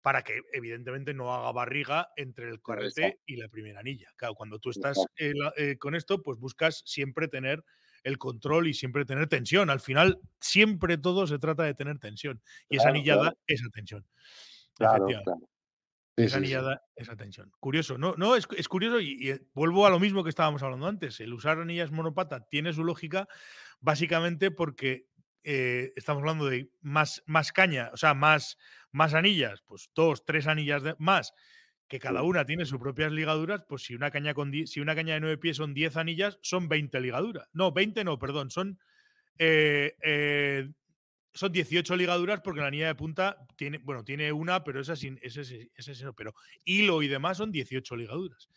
[0.01, 4.09] Para que evidentemente no haga barriga entre el carrete y la primera anilla.
[4.17, 7.63] Claro, cuando tú estás eh, con esto, pues buscas siempre tener
[8.07, 9.69] el control y siempre tener tensión.
[9.69, 12.41] Al final, siempre todo se trata de tener tensión.
[12.69, 14.07] Y esa anillada esa tensión.
[14.75, 15.09] Claro,
[16.15, 17.51] esa anillada esa tensión.
[17.59, 21.19] Curioso, no, no es, curioso y, vuelvo a lo mismo que estábamos hablando antes.
[21.19, 23.27] El usar anillas monopata tiene su lógica
[23.81, 25.09] básicamente porque
[25.43, 28.57] eh, estamos hablando de más, más caña, o sea, más,
[28.93, 31.35] más anillas, pues dos, tres anillas de, más
[31.89, 35.15] que cada una tiene sus propias ligaduras, pues si una caña, con si una caña
[35.15, 37.49] de 9 pies son 10 anillas, son 20 ligaduras.
[37.53, 38.79] No, 20 no, perdón, son,
[39.39, 40.69] eh, eh,
[41.33, 45.19] son 18 ligaduras porque la anilla de punta tiene, bueno, tiene una, pero esa sin,
[45.23, 46.35] ese, ese, ese, pero
[46.65, 48.49] hilo y demás son 18 ligaduras.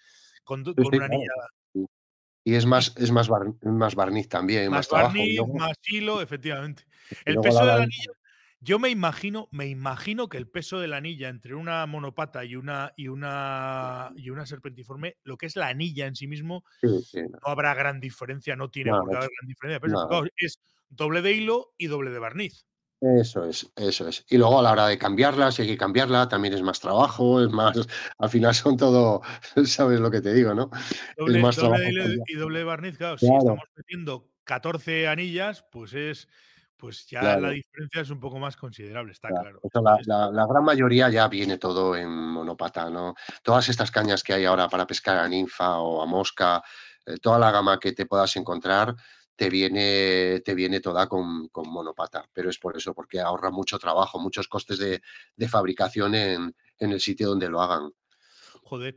[0.44, 1.32] Con, una anilla.
[2.44, 3.30] Y es más, es más,
[3.62, 4.72] más barniz también.
[4.72, 6.84] Más, barniz, más hilo, efectivamente.
[7.26, 8.12] El peso de la anilla
[8.62, 12.56] yo me imagino, me imagino que el peso de la anilla entre una monopata y
[12.56, 17.00] una y una y una serpentiforme, lo que es la anilla en sí mismo, no.
[17.44, 19.80] habrá gran diferencia, no tiene por qué haber gran diferencia.
[19.80, 22.66] Pero es doble de hilo y doble de barniz.
[23.02, 24.26] Eso es, eso es.
[24.30, 27.42] Y luego a la hora de cambiarla, si hay que cambiarla, también es más trabajo,
[27.42, 27.78] es más,
[28.18, 29.22] al final son todo,
[29.66, 30.70] sabes lo que te digo, ¿no?
[31.18, 36.28] Doble, de hilo y doble de barniz, claro, si estamos metiendo 14 anillas, pues es
[36.80, 39.60] pues ya la diferencia es un poco más considerable, está claro.
[40.06, 43.16] La, gran mayoría ya viene todo en monopata, ¿no?
[43.44, 46.64] Todas estas cañas que hay ahora para pescar a ninfa o a mosca,
[47.06, 48.96] eh, toda la gama que te puedas encontrar,
[49.36, 52.26] te viene, te viene toda con, monopata.
[52.32, 57.02] Pero es por eso, porque ahorra mucho trabajo, muchos costes de, fabricación en, en el
[57.02, 57.92] sitio donde lo hagan.
[58.70, 58.96] Joder,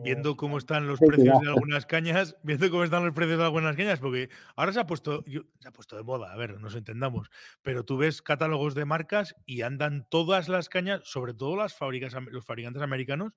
[0.00, 3.76] viendo cómo están los precios de algunas cañas, viendo cómo están los precios de algunas
[3.76, 5.24] cañas, porque ahora se ha puesto,
[5.60, 7.30] se ha puesto de moda, a ver, nos entendamos,
[7.62, 12.16] pero tú ves catálogos de marcas y andan todas las cañas, sobre todo las fábricas,
[12.32, 13.32] los fabricantes americanos,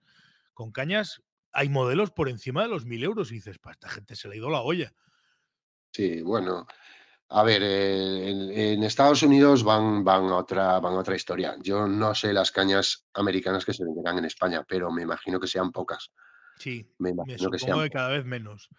[0.55, 1.21] con cañas,
[1.51, 4.33] hay modelos por encima de los mil euros y dices, para esta gente se le
[4.33, 4.91] ha ido la olla.
[5.93, 6.65] Sí, bueno,
[7.38, 11.57] a ver, eh, en, Estados Unidos van, van, a otra, van otra historia.
[11.61, 15.47] Yo no sé las cañas americanas que se venderán en España, pero me imagino que
[15.47, 16.11] sean pocas.
[16.57, 17.89] Sí, me imagino que sean.
[17.89, 18.69] cada vez menos.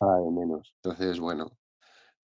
[0.00, 0.74] Cada vez menos.
[0.76, 1.52] Entonces, bueno.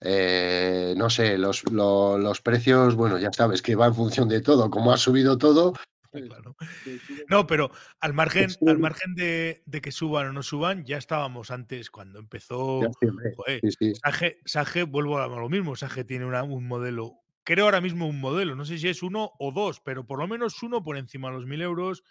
[0.00, 4.70] Eh, no sé, los, los, precios, bueno, ya sabes que va en función de todo.
[4.70, 5.74] Como ha subido todo,
[6.28, 6.56] claro.
[7.28, 11.90] No, pero al margen, al margen de, que suban o no suban, ya estábamos antes
[11.90, 12.80] cuando empezó.
[14.44, 15.76] Sage, vuelvo a lo mismo.
[15.76, 19.52] Sage tiene un modelo, creo ahora mismo un modelo, no sé si es uno o
[19.52, 22.04] dos, pero por lo menos uno por encima de los mil euros.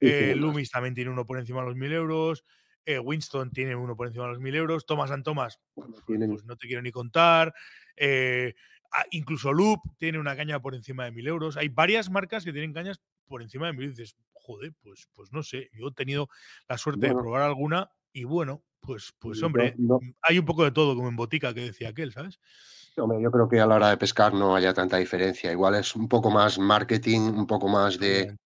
[0.00, 2.44] Eh, Loomis también tiene uno por encima de los mil euros.
[2.86, 4.84] Eh, Winston tiene uno por encima de los mil euros.
[4.84, 7.54] Thomas and Thomas, pues, no te quiero ni contar.
[7.96, 8.54] Eh,
[9.10, 11.56] incluso Loop tiene una caña por encima de mil euros.
[11.56, 13.86] Hay varias marcas que tienen cañas por encima de mil.
[13.86, 15.70] Y dices, joder, pues, pues no sé.
[15.72, 16.28] Yo he tenido
[16.68, 20.70] la suerte de probar alguna y bueno, pues, pues hombre, mm, hay un poco de
[20.70, 22.38] todo, como en botica que decía aquel, ¿sabes?
[22.96, 25.50] Hombre, yo creo que a la hora de pescar no haya tanta diferencia.
[25.50, 28.36] Igual es un poco más marketing, un poco más de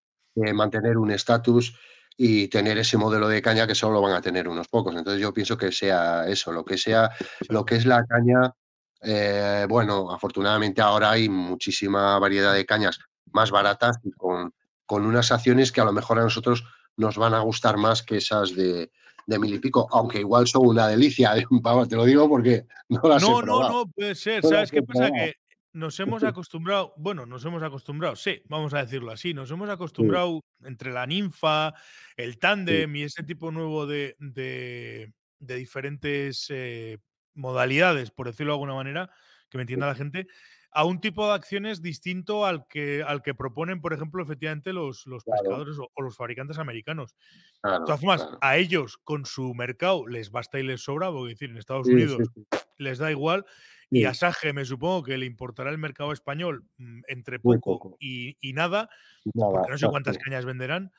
[0.55, 1.77] mantener un estatus
[2.17, 4.95] y tener ese modelo de caña que solo lo van a tener unos pocos.
[4.97, 7.11] Entonces yo pienso que sea eso, lo que sea,
[7.49, 8.53] lo que es la caña,
[9.01, 12.99] eh, bueno, afortunadamente ahora hay muchísima variedad de cañas
[13.33, 14.53] más baratas y con,
[14.87, 16.65] con unas acciones que a lo mejor a nosotros
[16.97, 18.91] nos van a gustar más que esas de,
[19.27, 21.35] de mil y pico, aunque igual son una delicia,
[21.89, 23.69] te lo digo porque no las no, he probado.
[23.69, 25.11] No, no, puede ser, ¿sabes qué pasa?
[25.11, 25.35] Que
[25.75, 30.41] nos hemos acostumbrado, bueno, nos hemos acostumbrado, sí, vamos a decirlo así, nos hemos acostumbrado
[30.65, 31.75] entre la ninfa,
[32.17, 36.99] el tándem y ese tipo nuevo de, de, diferentes eh,
[37.39, 39.11] modalidades, por decirlo de alguna manera,
[39.49, 40.27] que me entienda la gente,
[40.71, 45.07] a un tipo de acciones distinto al que, al que proponen, por ejemplo, efectivamente los,
[45.07, 47.17] los pescadores o, los fabricantes americanos.
[47.65, 51.51] de todas formas, a ellos con su mercado les basta y les sobra, porque decir,
[51.51, 52.29] en Estados Unidos
[52.77, 53.47] les da igual.
[53.91, 58.37] Y a Sage me supongo que le importará el mercado español mm, entre poco, Y,
[58.53, 58.91] nada,
[59.35, 60.93] porque no sé cuántas cañas venderán.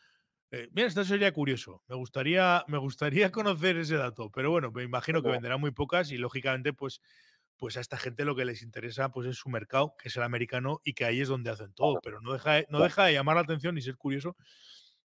[0.51, 1.83] Eh, mira, esto sería curioso.
[1.87, 6.11] Me gustaría, me gustaría conocer ese dato, pero bueno, me imagino que venderán muy pocas
[6.11, 7.01] y lógicamente, pues,
[7.57, 10.23] pues a esta gente lo que les interesa pues es su mercado, que es el
[10.23, 11.99] americano, y que ahí es donde hacen todo.
[12.01, 14.35] Pero no deja, no deja de llamar la atención y ser curioso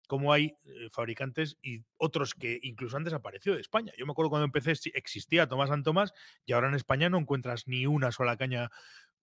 [0.06, 3.92] cómo hay eh, fabricantes y otros que incluso han desaparecido de España.
[3.96, 6.12] Yo me acuerdo cuando empecé existía Tomás and Tomás
[6.44, 8.70] y ahora en España no encuentras ni una sola caña.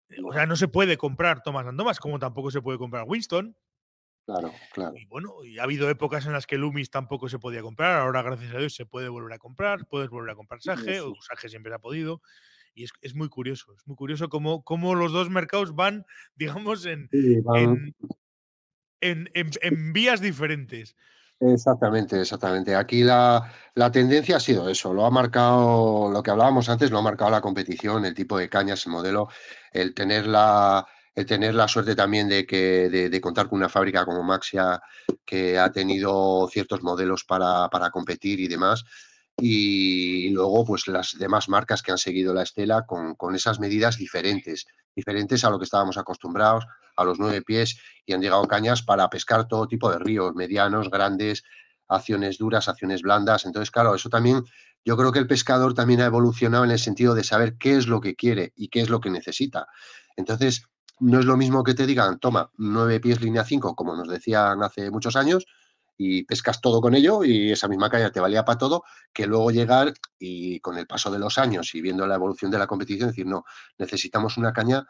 [0.08, 3.04] Eh, o sea, no se puede comprar Tomás and Tomás, como tampoco se puede comprar
[3.06, 3.56] Winston.
[4.30, 4.96] Claro, claro.
[4.96, 8.00] Y bueno, y ha habido épocas en las que Loomis tampoco se podía comprar.
[8.00, 9.86] Ahora, gracias a Dios, se puede volver a comprar.
[9.88, 12.22] Puedes volver a comprar Sage, o Sage siempre se ha podido.
[12.72, 16.06] Y es, muy curioso, es muy curioso cómo, cómo los dos mercados van,
[16.36, 17.08] digamos, en,
[19.00, 20.94] en, vías diferentes.
[21.40, 22.76] Exactamente, exactamente.
[22.76, 23.50] Aquí la,
[23.92, 27.40] tendencia ha sido eso, lo ha marcado, lo que hablábamos antes, lo ha marcado la
[27.40, 29.28] competición, el tipo de cañas, el modelo,
[29.72, 34.04] el tener la, el tener la suerte también de, que, de, contar con una fábrica
[34.04, 34.80] como Maxia
[35.24, 38.84] que ha tenido ciertos modelos para, para competir y demás.
[39.36, 43.96] Y, luego, pues las demás marcas que han seguido la estela con, con esas medidas
[43.96, 48.82] diferentes, diferentes a lo que estábamos acostumbrados, a los nueve pies y han llegado cañas
[48.82, 51.42] para pescar todo tipo de ríos, medianos, grandes,
[51.88, 53.46] acciones duras, acciones blandas.
[53.46, 54.44] Entonces, claro, eso también,
[54.84, 57.86] yo creo que el pescador también ha evolucionado en el sentido de saber qué es
[57.86, 59.66] lo que quiere y qué es lo que necesita.
[60.16, 60.66] Entonces,
[61.01, 64.62] no es lo mismo que te digan, toma, nueve pies línea 5, como nos decían
[64.62, 65.46] hace muchos años,
[66.03, 69.51] y pescas todo con ello y esa misma caña te valía para todo, que luego
[69.51, 73.11] llegar y con el paso de los años y viendo la evolución de la competición,
[73.11, 73.44] decir, no,
[73.76, 74.86] necesitamos una caña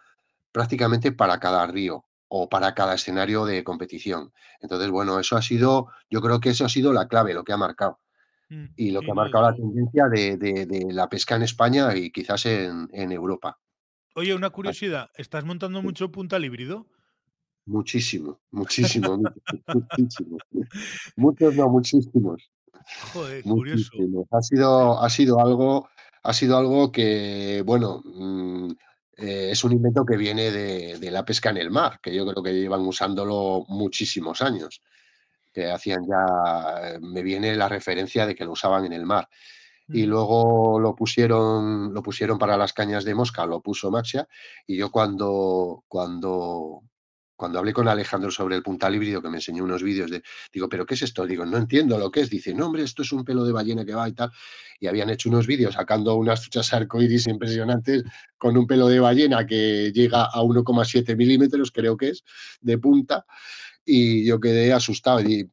[0.53, 4.33] prácticamente para cada río o para cada escenario de competición.
[4.61, 7.53] Entonces, bueno, eso ha sido, yo creo que eso ha sido la clave, lo que
[7.53, 7.99] ha marcado.
[8.49, 12.47] Mm, y lo que ha marcado la tendencia de, la pesca en España y quizás
[12.47, 13.59] en, Europa.
[14.15, 16.87] Oye, una curiosidad, ¿estás montando mucho punta híbrido?
[17.67, 19.21] Muchísimo, muchísimo,
[19.67, 20.39] muchísimo.
[21.17, 22.51] Muchos no, muchísimos.
[23.13, 23.93] Joder, curioso.
[24.33, 25.89] Ha sido, ha sido algo,
[26.23, 28.73] ha sido algo que, bueno, mm,
[29.19, 32.43] eh, es un invento que viene de, la pesca en el mar, que yo creo
[32.43, 34.83] que llevan usándolo muchísimos años.
[35.53, 39.29] Que hacían ya, me viene la referencia de que lo usaban en el mar.
[39.93, 44.28] Y luego lo pusieron, lo pusieron para las cañas de mosca, lo puso Maxia.
[44.66, 46.82] Y yo cuando, cuando
[47.41, 50.22] cuando hablé con Alejandro sobre el puntal híbrido, que me enseñó unos vídeos de,
[50.53, 51.26] digo, ¿pero qué es esto?
[51.26, 52.28] Digo, no entiendo lo que es.
[52.28, 54.30] Dice, no, hombre, esto es un pelo de ballena que va y tal.
[54.78, 58.05] Y habían hecho unos vídeos sacando unas truchas arcoíris impresionantes
[58.36, 62.24] con un pelo de ballena que llega a 1,7 milímetros, creo que es,
[62.61, 63.24] de punta.
[63.86, 65.51] Y yo quedé asustado y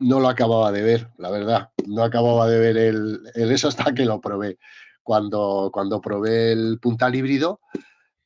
[0.00, 1.70] no lo acababa de ver, la verdad.
[1.86, 4.58] No acababa de ver el, el eso hasta que lo probé.
[5.02, 7.60] Cuando, cuando probé el puntal híbrido,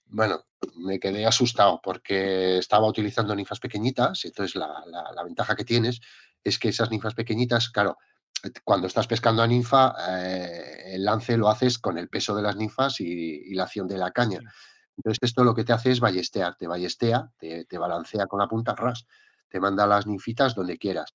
[0.07, 0.45] bueno,
[0.77, 6.01] me quedé asustado porque estaba utilizando ninfas pequeñitas, entonces la, ventaja que tienes
[6.43, 7.99] es que esas ninfas pequeñitas, claro,
[8.63, 12.57] cuando estás pescando a ninfa, eh, el lance lo haces con el peso de las
[12.57, 14.41] ninfas y, la acción de la caña.
[14.97, 18.75] Entonces esto lo que te hace es ballestear, te ballestea, te, balancea con la punta
[18.75, 19.07] ras,
[19.49, 21.15] te manda las ninfitas donde quieras.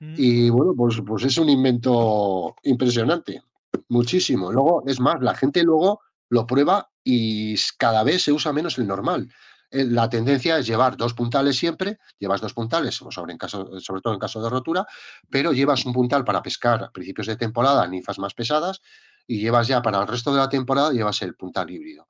[0.00, 0.14] Mm.
[0.16, 3.42] Y bueno, pues, pues es un invento impresionante,
[3.88, 4.52] muchísimo.
[4.52, 8.86] Luego, es más, la gente luego lo prueba y cada vez se usa menos el
[8.86, 9.28] normal.
[9.70, 14.00] Eh, la tendencia es llevar dos puntales siempre, llevas dos puntales, sobre, en caso, sobre
[14.00, 14.86] todo en caso de rotura,
[15.30, 18.80] pero llevas un puntal para pescar a principios de temporada, ninfas más pesadas,
[19.26, 22.08] y llevas ya para el resto de la temporada, llevas el puntal híbrido.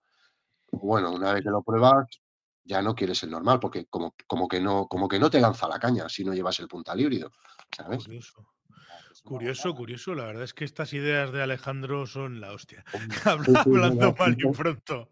[0.70, 2.20] Bueno, una vez que lo pruebas,
[2.68, 5.66] ya no quieres el normal, porque como, como, que, no, como que no te lanza
[5.66, 7.32] la caña si no llevas el puntal híbrido,
[7.74, 8.04] ¿sabes?
[8.04, 8.46] Curioso.
[9.24, 10.14] Curioso, curioso.
[10.14, 12.84] La verdad es que estas ideas de Alejandro son la hostia.
[13.24, 15.08] Hablando mal y pronto.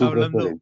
[0.00, 0.58] Hablando,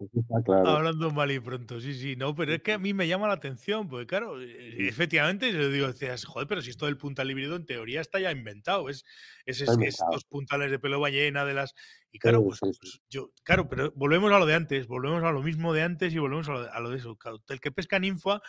[0.67, 3.35] hablando mal y pronto, sí, sí, no, pero es que a mí me llama la
[3.35, 7.67] atención, porque claro, efectivamente, yo digo, decías, joder, pero si esto del puntal híbrido en
[7.67, 9.05] teoría está ya inventado, es,
[9.47, 11.75] es, estos puntales de pelo ballena, de las.
[12.11, 15.43] Y claro, pues, pues, yo, claro, pero volvemos a lo de antes, volvemos a lo
[15.43, 17.17] mismo de antes y volvemos a lo de, eso.
[17.49, 18.43] El que pesca ninfa,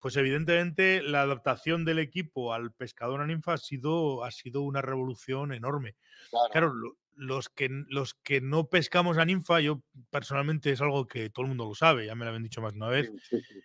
[0.00, 4.82] pues evidentemente la adaptación del equipo al pescador a ninfa ha sido, ha sido una
[4.82, 5.96] revolución enorme.
[6.50, 6.72] Claro,
[7.16, 11.48] los que, los que no pescamos a ninfa, yo personalmente es algo que todo el
[11.48, 13.12] mundo lo sabe, ya me lo habían dicho más de una vez,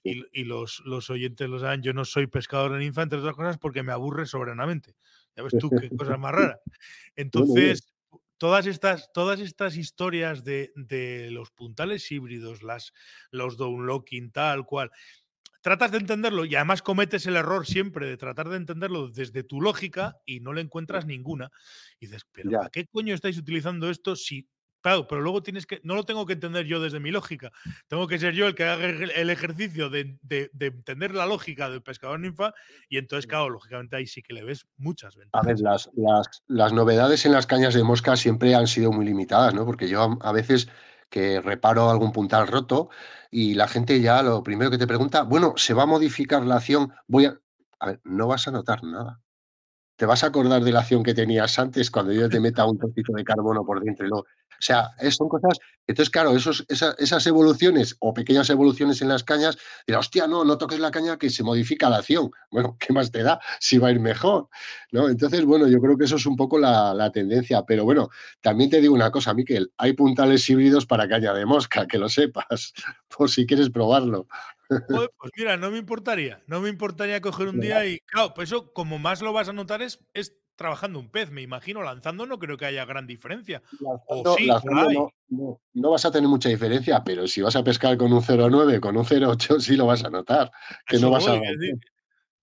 [0.04, 3.58] y, los, los, oyentes lo saben, yo no soy pescador de ninfa, entre otras cosas,
[3.58, 4.96] porque me aburre soberanamente.
[5.36, 6.60] Ya ves tú qué cosa más rara.
[7.16, 7.94] Entonces,
[8.40, 12.94] todas estas, todas estas historias de, de, los puntales híbridos, las,
[13.32, 14.92] los downlocking, tal cual,
[15.62, 19.62] tratas de entenderlo y además cometes el error siempre de tratar de entenderlo desde tu
[19.62, 21.52] lógica y no le encuentras ninguna.
[22.00, 24.48] Y dices, pero ¿para qué coño estáis utilizando esto si
[24.82, 27.52] Claro, pero luego tienes que, no lo tengo que entender yo desde mi lógica,
[27.88, 30.18] tengo que ser yo el que haga el ejercicio de,
[30.60, 32.54] entender la lógica del pescador ninfa
[32.88, 35.46] y entonces, claro, lógicamente ahí sí que le ves muchas ventajas.
[35.46, 35.92] A ver, las,
[36.48, 39.66] las, novedades en las cañas de mosca siempre han sido muy limitadas, ¿no?
[39.66, 40.70] Porque yo a veces
[41.10, 42.90] que reparo algún puntal roto
[43.32, 46.58] y la gente ya lo primero que te pregunta, bueno, ¿se va a modificar la
[46.58, 46.94] acción?
[47.08, 47.40] Voy a...
[47.82, 49.22] A ver, no vas a notar nada.
[49.96, 52.78] Te vas a acordar de la acción que tenías antes cuando yo te meta un
[52.78, 54.10] trocito de carbono por dentro y
[54.60, 55.58] o sea, son cosas.
[55.88, 59.58] Entonces, claro, esos, esas evoluciones o pequeñas evoluciones en las cañas,
[59.88, 62.30] dirá, hostia, no, no toques la caña que se modifica la acción.
[62.52, 64.50] Bueno, ¿qué más te da si va a ir mejor?
[64.92, 65.08] ¿No?
[65.08, 67.64] Entonces, bueno, yo creo que eso es un poco la, tendencia.
[67.66, 68.10] Pero bueno,
[68.42, 72.10] también te digo una cosa, Miquel, hay puntales híbridos para caña de mosca, que lo
[72.10, 72.74] sepas,
[73.18, 74.28] por si quieres probarlo.
[74.68, 78.74] pues mira, no me importaría, no me importaría coger un día y, claro, pues eso,
[78.74, 81.82] como más lo vas a notar es, es trabajando un pez, me imagino.
[81.82, 83.64] Lanzando no creo que haya gran diferencia.
[84.08, 84.50] o sí,
[85.74, 88.98] no, vas a tener mucha diferencia, pero si vas a pescar con un 0,9, con
[88.98, 90.52] un 0,8, sí lo vas a notar.
[90.86, 91.40] Que no vas a.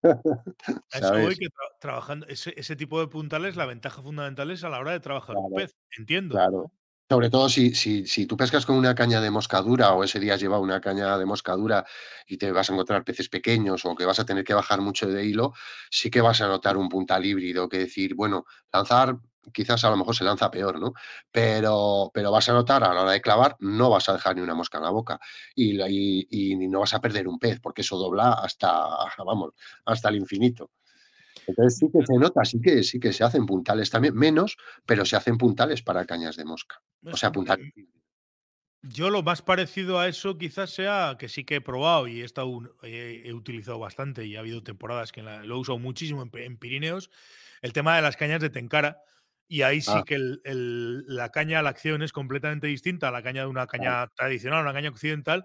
[0.93, 1.49] eso voy que
[1.79, 5.37] trabajando ese, ese, tipo de puntales, la ventaja fundamental es a la hora de trabajar
[5.37, 5.77] un pez.
[5.99, 6.37] Entiendo.
[6.37, 6.73] Claro.
[7.09, 10.35] Sobre todo si, si, si, tú pescas con una caña de moscadura o ese día
[10.35, 11.85] has llevado una caña de moscadura
[12.27, 15.07] y te vas a encontrar peces pequeños o que vas a tener que bajar mucho
[15.07, 15.53] de hilo,
[15.89, 19.19] sí que vas a notar un puntal híbrido, que decir, bueno, lanzar
[19.53, 20.95] quizás a lo mejor se lanza peor, ¿no?
[21.31, 24.43] Pero, pero vas a notar a la hora de clavar, no vas a dejar ni
[24.43, 25.21] una mosca en la boca
[25.55, 28.73] y, y, y no vas a perder un pez, porque eso dobla hasta,
[29.25, 29.53] vamos,
[29.85, 30.71] hasta el infinito.
[31.47, 35.05] Entonces sí que se nota, sí que, sí que se hacen puntales también, menos, pero
[35.05, 36.83] se hacen puntales para cañas de mosca.
[37.05, 37.73] O sea, puntales.
[38.83, 42.25] Yo lo más parecido a eso quizás sea que sí que he probado y he,
[42.25, 47.11] estado, he, utilizado bastante y ha habido temporadas que lo he usado muchísimo en, Pirineos,
[47.63, 49.03] el tema de las cañas de Tenkara.
[49.49, 50.03] Y ahí sí ah.
[50.05, 54.63] que la caña, la acción es completamente distinta a la caña de una caña tradicional,
[54.63, 55.45] una caña occidental,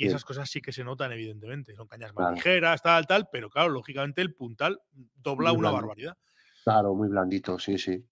[0.00, 1.74] y esas cosas sí que se notan, evidentemente.
[1.74, 4.80] Son cañas más ligeras, tal, tal, pero claro, lógicamente el puntal
[5.14, 6.16] dobla una barbaridad.
[6.64, 8.04] Claro, muy blandito, sí, sí.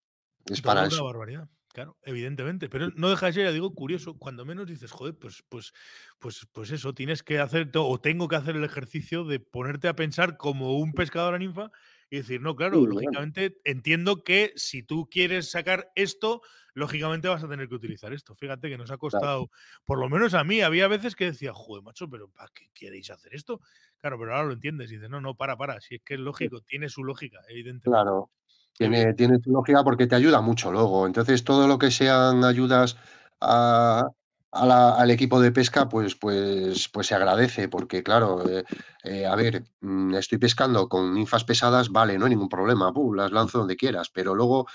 [0.46, 1.48] Es para una barbaridad.
[1.72, 2.68] Claro, evidentemente.
[2.68, 4.18] Pero no deja de ser, ya digo, curioso.
[4.18, 5.72] Cuando menos dices, joder, pues, pues,
[6.18, 9.94] pues, pues eso, tienes que hacer, o tengo que hacer el ejercicio de ponerte a
[9.94, 11.70] pensar como un pescador a ninfa
[12.10, 16.40] y decir, no, claro, lógicamente entiendo que si tú quieres sacar esto,
[16.78, 18.34] lógicamente vas a tener que utilizar esto.
[18.34, 19.50] Fíjate que nos ha costado,
[19.84, 23.10] por lo menos a mí, había veces que decía, joder, macho, pero ¿para qué queréis
[23.10, 23.60] hacer esto?
[23.98, 26.20] Claro, pero ahora lo entiendes y dices, no, no, para, para, si es que es
[26.20, 27.90] lógico, tiene su lógica, evidentemente.
[27.90, 28.30] Claro,
[28.72, 31.06] tiene, tiene su lógica porque te ayuda mucho luego.
[31.06, 32.96] Entonces, todo lo que sean ayudas
[33.40, 34.08] a,
[34.50, 38.64] al equipo de pesca, pues, pues, pues se agradece, porque claro, eh,
[39.04, 43.32] eh, a ver, mm, estoy pescando con ninfas pesadas, vale, no hay ningún problema, las
[43.32, 44.66] lanzo donde quieras, pero luego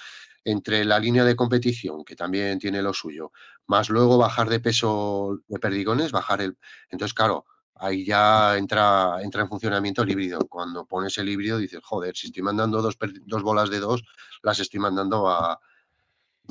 [0.46, 3.32] entre la línea de competición, que también tiene lo suyo,
[3.68, 6.58] más luego bajar de peso de perdigones, bajar el...
[6.90, 10.40] Entonces, claro, ahí ya entra, entra en funcionamiento el híbrido.
[10.48, 14.04] Cuando pones el híbrido dices, joder, si estoy mandando dos, dos bolas de dos,
[14.42, 15.60] las estoy mandando a,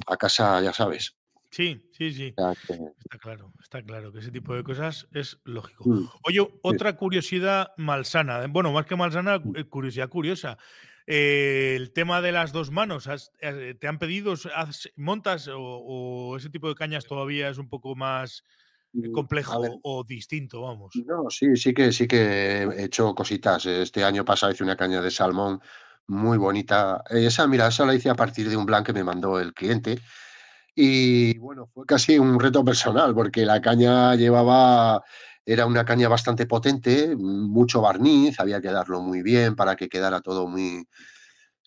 [0.07, 1.17] a casa, ya sabes.
[1.51, 2.29] Sí, sí, sí.
[2.29, 5.85] Está claro, está claro que ese tipo de cosas es lógico.
[5.87, 9.57] Mm, Oye, otra curiosidad malsana, bueno, más que malsana, mm.
[9.57, 10.57] eh, curiosidad curiosa.
[11.07, 13.09] Eh, el tema de las dos manos,
[13.41, 14.35] eh, ¿te han pedido,
[14.97, 18.45] montas o, ese tipo de cañas todavía es un poco más
[18.93, 20.95] Mm, complejo o distinto, vamos?
[21.07, 23.65] No, sí, sí que sí que he hecho cositas.
[23.67, 25.61] Este año pasado hice una caña de salmón
[26.07, 27.03] muy bonita.
[27.09, 29.99] Esa, mira, esa la hice a partir de un plan que me mandó el cliente.
[30.75, 35.03] Y bueno, fue casi un reto personal, porque la caña llevaba,
[35.45, 40.21] era una caña bastante potente, mucho barniz, había que darlo muy bien para que quedara
[40.21, 40.87] todo muy,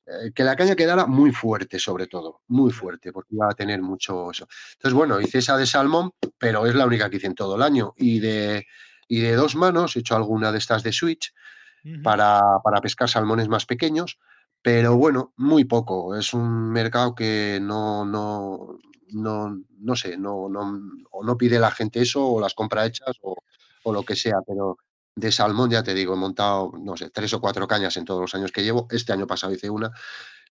[0.07, 3.81] eh, que la caña quedara muy fuerte, sobre todo, muy fuerte, porque iba a tener
[3.81, 4.47] mucho eso.
[4.73, 7.63] Entonces, bueno, hice esa de salmón, pero es la única que hice en todo el
[7.63, 7.93] año.
[7.97, 8.65] Y de,
[9.07, 11.33] y de dos manos he hecho alguna de estas de switch
[12.03, 14.19] para, para pescar salmones más pequeños,
[14.61, 16.15] pero bueno, muy poco.
[16.15, 21.71] Es un mercado que no, no, no, no sé, no, no, o no pide la
[21.71, 23.35] gente eso, o las compra hechas, o,
[23.85, 24.77] o lo que sea, pero
[25.15, 28.21] de salmón, ya te digo, he montado, no sé, tres o cuatro cañas en todos
[28.21, 28.87] los años que llevo.
[28.89, 29.91] Este año pasado hice una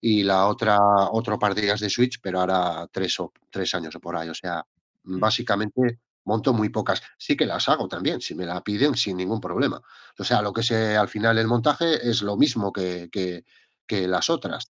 [0.01, 0.79] y la otra,
[1.11, 4.29] otro par de días de Switch, pero ahora tres o tres años o por ahí.
[4.29, 4.65] O sea,
[5.05, 5.19] mm.
[5.19, 7.03] básicamente monto muy pocas.
[7.19, 9.81] Sí que las hago también, si me la piden, sin ningún problema.
[10.19, 14.31] O sea, lo que sé al final el montaje es lo mismo que, que, las
[14.31, 14.71] otras.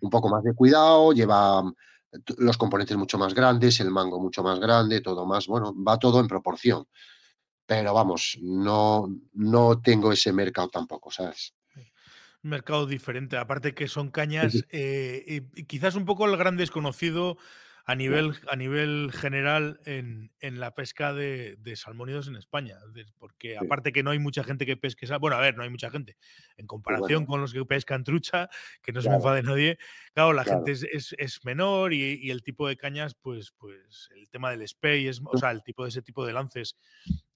[0.00, 1.62] Un poco más de cuidado, lleva
[2.38, 6.20] los componentes mucho más grandes, el mango mucho más grande, todo más, bueno, va todo
[6.20, 6.86] en proporción.
[7.68, 11.54] Pero vamos, no, no tengo ese mercado tampoco, ¿sabes?
[12.42, 17.36] Un mercado diferente, aparte que son cañas, eh, quizás un poco el gran desconocido
[17.88, 22.76] a nivel, a nivel general en, la pesca de, salmónidos en España.
[23.18, 25.90] Porque aparte que no hay mucha gente que pesque bueno, a ver, no hay mucha
[25.90, 26.18] gente.
[26.58, 28.50] En comparación con los que pescan trucha,
[28.82, 29.78] que no se me enfade nadie,
[30.12, 34.68] claro, la gente es, menor y, el tipo de cañas, pues, pues el tema del
[34.68, 36.76] spay, es, o sea, el tipo de ese tipo de lances,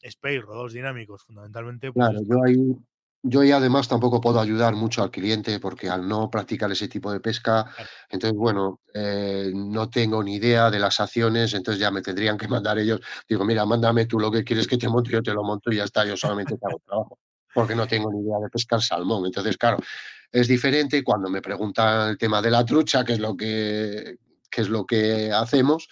[0.05, 1.93] spay, rodados dinámicos, fundamentalmente.
[1.93, 2.77] Pues, claro, yo ahí
[3.23, 7.13] yo y además tampoco puedo ayudar mucho al cliente porque al no practicar ese tipo
[7.13, 7.73] de pesca,
[8.11, 12.49] entonces, bueno, eh, no tengo ni idea de las acciones, entonces ya me tendrían que
[12.67, 13.01] mandar ellos.
[13.29, 15.77] Digo, mira, mándame tú lo que quieres que te monte, yo te lo monto y
[15.77, 17.19] ya está, yo solamente te hago trabajo,
[17.55, 19.25] porque no tengo ni idea de pescar salmón.
[19.27, 19.79] Entonces, claro,
[20.33, 24.17] es diferente cuando me preguntan el tema de la trucha, que es lo que,
[24.51, 25.89] que es lo que hacemos,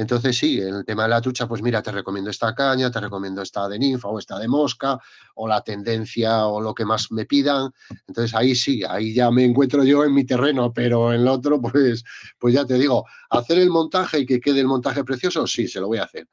[0.00, 3.00] entonces sí, en el tema de la trucha, pues mira, te recomiendo esta caña, te
[3.00, 4.98] recomiendo esta de ninfa o esta de mosca,
[5.34, 7.70] o la tendencia o lo que más me pidan.
[8.08, 11.60] Entonces ahí sí, ahí ya me encuentro yo en mi terreno, pero en el otro,
[11.60, 12.02] pues,
[12.38, 15.80] pues ya te digo, hacer el montaje y que quede el montaje precioso, sí, se
[15.80, 16.26] lo voy a hacer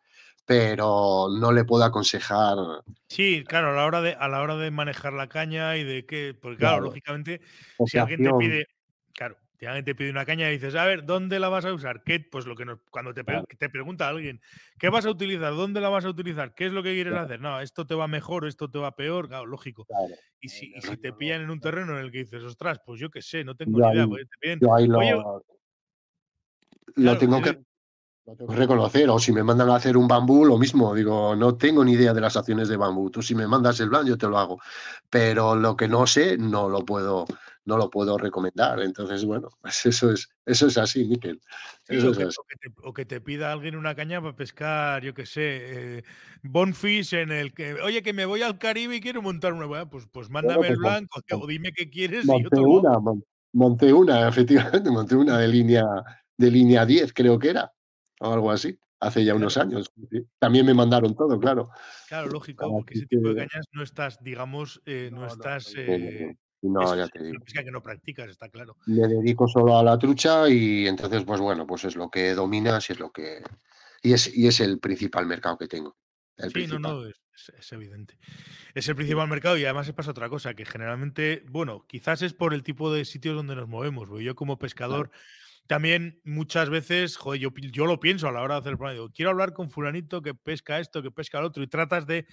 [0.45, 2.55] pero no le puedo aconsejar.
[3.09, 6.05] Sí, claro, a la hora de, a la hora de manejar la caña y de
[6.05, 7.41] que, porque claro, lógicamente,
[7.85, 8.67] si alguien te pide,
[9.13, 12.03] claro, te pide una caña y dices, a ver, ¿dónde la vas a usar?
[12.03, 12.19] ¿Qué?
[12.19, 14.39] Pues lo que nos, cuando te, te pregunta alguien,
[14.77, 15.53] ¿qué vas a utilizar?
[15.55, 16.53] ¿Dónde la vas a utilizar?
[16.53, 17.41] ¿Qué es lo que quieres hacer?
[17.41, 19.87] No, esto te va mejor, esto te va peor, claro, lógico.
[20.39, 23.09] Y, si, si, te pillan en un terreno en el que dices, ostras, pues yo
[23.09, 24.07] qué sé, no tengo ni idea.
[24.59, 25.43] yo ahí lo,
[26.95, 27.59] lo tengo que
[28.27, 31.33] lo tengo que reconocer, o si me mandan a hacer un bambú, lo mismo, digo,
[31.33, 34.05] no tengo ni idea de las acciones de bambú, tú si me mandas el plan,
[34.05, 34.59] yo te lo hago,
[35.09, 37.25] pero lo que no sé, no lo puedo,
[37.67, 41.39] no lo puedo recomendar, entonces, bueno, pues eso es, eso es así, Miquel.
[42.83, 46.03] o, que, te, pida alguien una caña para pescar, yo qué sé, eh,
[46.41, 50.07] bonfish en el que, oye, que me voy al Caribe y quiero montar una, pues,
[50.11, 52.97] pues mándame el pues, blanco, o dime qué quieres y yo te una,
[53.53, 55.85] monté una, efectivamente, monté una de línea,
[56.37, 57.71] de línea 10, creo que era
[58.19, 59.91] o algo así, hace ya unos años.
[60.39, 61.69] También me mandaron todo, claro.
[62.07, 65.71] Claro, lógico, porque ese tipo de cañas no estás, digamos, eh, no, estás...
[66.61, 67.43] no, ya te digo.
[67.45, 68.77] que no practicas, está claro.
[68.85, 72.89] Me dedico solo a la trucha y entonces, pues bueno, pues es lo que dominas
[72.89, 73.43] y es lo que...
[74.01, 75.95] Y es, y es el principal mercado que tengo.
[76.53, 78.17] sí, no, no, es, evidente.
[78.73, 82.33] Es el principal mercado y además se pasa otra cosa, que generalmente, bueno, quizás es
[82.33, 84.09] por el tipo de sitios donde nos movemos.
[84.21, 85.11] Yo como pescador
[85.67, 88.93] también muchas veces, joder, yo, yo lo pienso a la hora de hacer el programa,
[88.93, 92.25] digo, quiero hablar con fulanito que pesca esto, que pesca lo otro, y tratas de...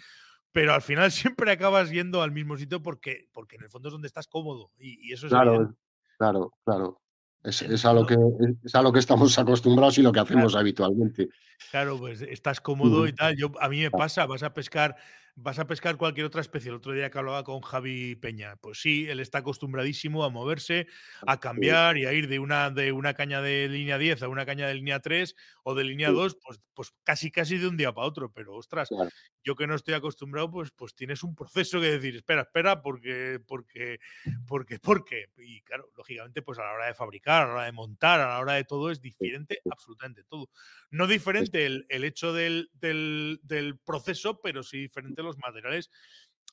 [0.54, 3.92] Pero al final siempre acabas yendo al mismo sitio porque, porque en el fondo es
[3.92, 4.70] donde estás cómodo.
[4.78, 5.32] Y, eso es...
[5.32, 5.74] Claro,
[6.16, 7.00] claro, claro.
[7.42, 8.16] Es, a lo que,
[8.64, 11.28] es a lo que estamos acostumbrados y lo que hacemos habitualmente.
[11.70, 13.36] Claro, pues estás cómodo y tal.
[13.36, 14.96] Yo, a mí me pasa, vas a pescar
[15.36, 16.68] vas a pescar cualquier otra especie.
[16.68, 20.86] El otro día que hablaba con Javi Peña, pues sí, él está acostumbradísimo a moverse,
[21.26, 24.46] a cambiar y a ir de una, de una caña de línea 10 a una
[24.46, 27.92] caña de línea 3 o de línea 2, pues, pues casi casi de un día
[27.92, 28.32] para otro.
[28.32, 28.94] Pero ostras,
[29.42, 33.40] yo que no estoy acostumbrado, pues, pues tienes un proceso que decir, espera, espera, porque,
[33.46, 33.98] porque,
[34.46, 35.26] porque, porque.
[35.38, 38.28] Y claro, lógicamente, pues a la hora de fabricar, a la hora de montar, a
[38.28, 40.48] la hora de todo es diferente, absolutamente todo.
[40.90, 45.90] No diferente el, el hecho del, del, del proceso, pero sí diferente los materiales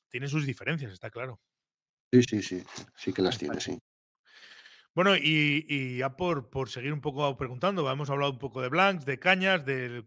[0.08, 1.40] tienen sus diferencias, está claro.
[2.12, 2.64] Sí, sí, sí,
[2.96, 3.78] sí que las tiene, sí.
[4.94, 9.06] Bueno, y, ya por, por, seguir un poco preguntando, hemos hablado un poco de blancs,
[9.06, 10.02] de cañas, de,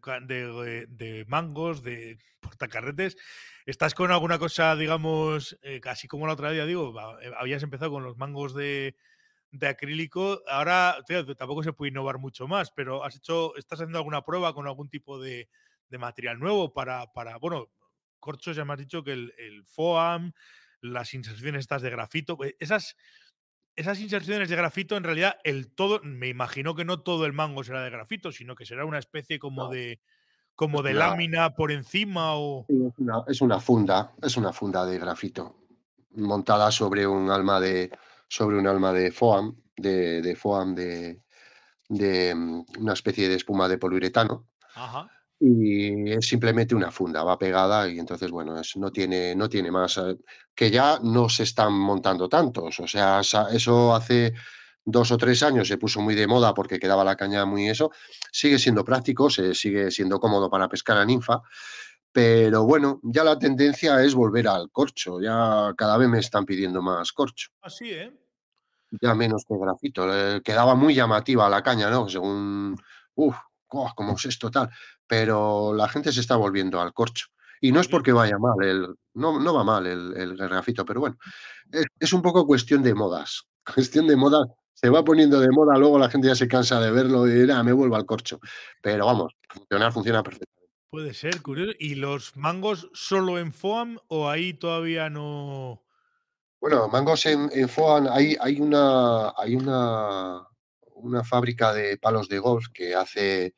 [0.89, 3.17] de, mangos, de portacarretes.
[3.65, 7.89] ¿Estás con alguna cosa, digamos, eh, casi como la otra día, digo, eh, habías empezado
[7.89, 8.95] con los mangos de,
[9.67, 10.97] acrílico, ahora
[11.37, 14.89] tampoco se puede innovar mucho más, pero has hecho, ¿estás haciendo alguna prueba con algún
[14.89, 15.49] tipo de,
[15.97, 17.69] material nuevo para, para, bueno,
[18.25, 20.33] corchos, ya me has dicho que el, FOAM,
[20.81, 22.97] las inserciones estas de grafito, eh, esas,
[23.75, 27.63] esas inserciones de grafito, en realidad, el todo, me imagino que no todo el mango
[27.63, 30.01] será de grafito, sino que será una especie como de
[30.55, 32.65] como de lámina por encima o.
[33.27, 35.57] es, una, funda, es una funda de grafito
[36.11, 37.91] montada sobre un alma de
[38.29, 41.21] sobre un alma de foam, de, de foam de,
[41.89, 44.47] de mm, una especie de espuma de poliuretano.
[44.75, 49.69] Ajá y es simplemente una funda, va pegada y entonces, bueno, no, tiene, no tiene
[49.69, 50.17] más, eh,
[50.53, 53.21] que ya no se están montando tantos, o sea,
[53.51, 54.33] eso hace
[54.83, 57.91] dos o tres años se puso muy de moda porque quedaba la caña muy eso,
[58.31, 61.41] sigue siendo práctico, se sigue siendo cómodo para pescar a ninfa,
[62.11, 66.81] pero bueno, ya la tendencia es volver al corcho, ya cada vez me están pidiendo
[66.81, 67.49] más corcho.
[67.61, 68.13] Así, ¿eh?
[69.01, 70.07] Ya menos que grafito,
[70.41, 72.07] quedaba muy llamativa la caña, ¿no?
[72.07, 72.77] Según,
[73.15, 73.35] uff,
[73.67, 74.69] como es esto tal,
[75.07, 77.27] pero la gente se está volviendo al corcho.
[77.61, 80.99] Y no es porque vaya mal, el, no, no va mal el, el grafito, pero
[80.99, 81.17] bueno,
[81.99, 83.47] es, un poco cuestión de modas.
[83.73, 86.91] Cuestión de moda, se va poniendo de moda, luego la gente ya se cansa de
[86.91, 88.39] verlo y dirá, me vuelvo al corcho.
[88.81, 90.71] Pero vamos, funcionar funciona perfectamente.
[90.89, 91.73] Puede ser, curioso.
[91.79, 95.83] ¿Y los mangos solo en FOAM o ahí todavía no?
[96.61, 100.47] Bueno, mangos en, en FOAM, hay, hay, una, hay una,
[100.93, 103.55] una fábrica de palos de golf que hace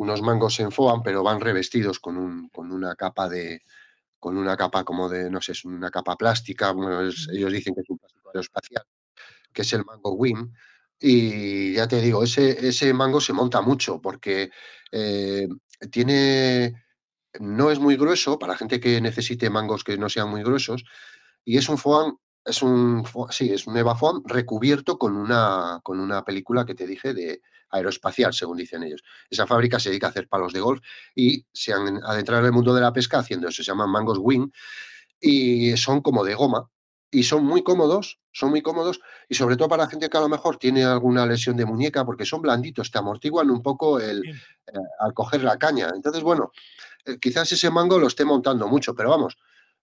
[0.00, 3.60] unos mangos en foam, pero van revestidos con, un, con una capa de
[4.18, 6.74] con una capa como de, no sé, es una capa plástica,
[7.32, 8.84] ellos dicen que es un plástico aeroespacial,
[9.52, 10.52] que es el mango Wim,
[10.98, 14.50] y ya te digo, ese, ese mango se monta mucho porque
[14.92, 15.48] eh,
[15.90, 16.74] tiene,
[17.40, 20.84] no es muy grueso, para gente que necesite mangos que no sean muy gruesos,
[21.44, 26.24] y es un foam es un, sí, es un Evafoam recubierto con una, con una
[26.24, 29.02] película que te dije de aeroespacial, según dicen ellos.
[29.28, 30.80] Esa fábrica se dedica a hacer palos de golf
[31.14, 33.62] y se han adentrado en el mundo de la pesca haciendo eso.
[33.62, 34.50] Se llaman mangos wing
[35.20, 36.68] y son como de goma
[37.10, 40.28] y son muy cómodos, son muy cómodos y sobre todo para gente que a lo
[40.28, 44.72] mejor tiene alguna lesión de muñeca porque son blanditos, te amortiguan un poco el, eh,
[45.00, 45.90] al coger la caña.
[45.94, 46.52] Entonces, bueno,
[47.04, 49.36] eh, quizás ese mango lo esté montando mucho, pero vamos,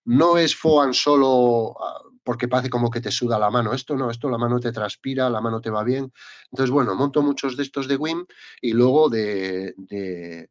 [0.06, 3.74] no es foam solo ah, porque parece como que te suda la mano.
[3.74, 6.12] Esto no, esto la mano te transpira, la mano te va bien.
[6.52, 8.26] Entonces, bueno, monto muchos de estos de WIM
[8.60, 10.50] y luego de, de,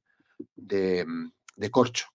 [0.56, 2.06] de, corcho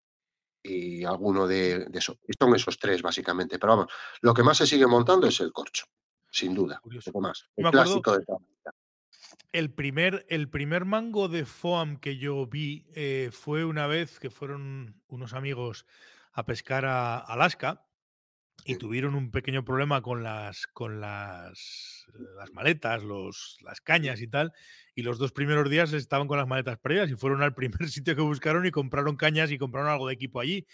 [0.64, 2.18] y alguno de, de eso.
[2.40, 3.60] Son esos tres, básicamente.
[3.60, 5.86] Pero vamos, lo que más se sigue montando es el corcho,
[6.32, 6.82] sin duda.
[7.06, 7.46] Poco más.
[7.56, 8.26] El clásico de
[9.52, 14.32] el primer, el primer mango de foam que yo vi eh, fue una vez que
[14.32, 15.86] fueron unos amigos
[16.32, 17.86] a pescar a Alaska
[18.66, 22.06] y tuvieron un pequeño problema con las con las,
[22.36, 24.54] las maletas, los, las cañas y tal,
[24.94, 28.16] y los dos primeros días estaban con las maletas perdidas y fueron al primer sitio
[28.16, 30.68] que buscaron y compraron cañas y compraron algo de equipo allí.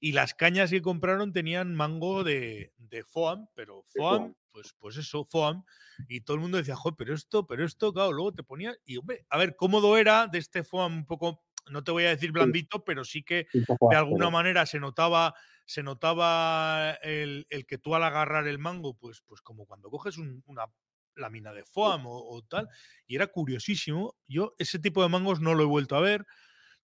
[0.00, 5.24] Y las cañas que compraron tenían mango de, de foam, pero foam, pues, pues eso,
[5.24, 5.64] foam.
[6.08, 8.76] Y todo el mundo decía, joder, pero esto, pero esto, claro, luego te ponía.
[8.84, 12.10] Y hombre, a ver, cómodo era de este foam un poco no te voy a
[12.10, 15.34] decir blandito, pero sí que de alguna manera se notaba,
[15.64, 20.66] se notaba el, que tú al agarrar el mango, pues, pues como cuando coges una
[21.16, 22.68] lámina de foam o, tal,
[23.06, 24.14] y era curiosísimo.
[24.26, 26.26] Yo ese tipo de mangos no lo he vuelto a ver.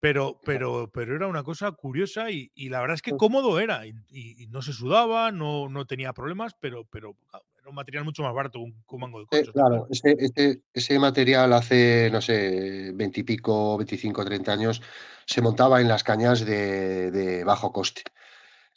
[0.00, 4.46] Pero, pero, pero era una cosa curiosa y, la verdad es que cómodo era y,
[4.50, 7.16] no se sudaba, no, no tenía problemas, pero, pero
[7.68, 9.52] un material mucho más barato que un, mango de coche.
[9.52, 14.82] claro, ese, material hace, no sé, veintipico, 25, 30 años,
[15.26, 18.02] se montaba en las cañas de, bajo coste,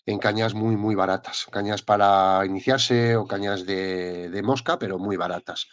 [0.08, 5.68] en cañas muy, muy baratas, cañas para iniciarse o cañas de, mosca, pero muy baratas.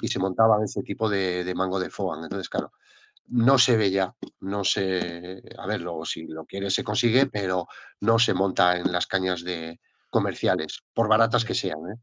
[0.00, 2.22] Y se montaba ese tipo de, mango de foam.
[2.22, 2.72] Entonces, claro,
[3.26, 7.66] no se ve ya, no se, a ver, luego si lo quiere se consigue, pero
[7.98, 11.96] no se monta en las cañas de comerciales, por baratas que sean, ¿eh?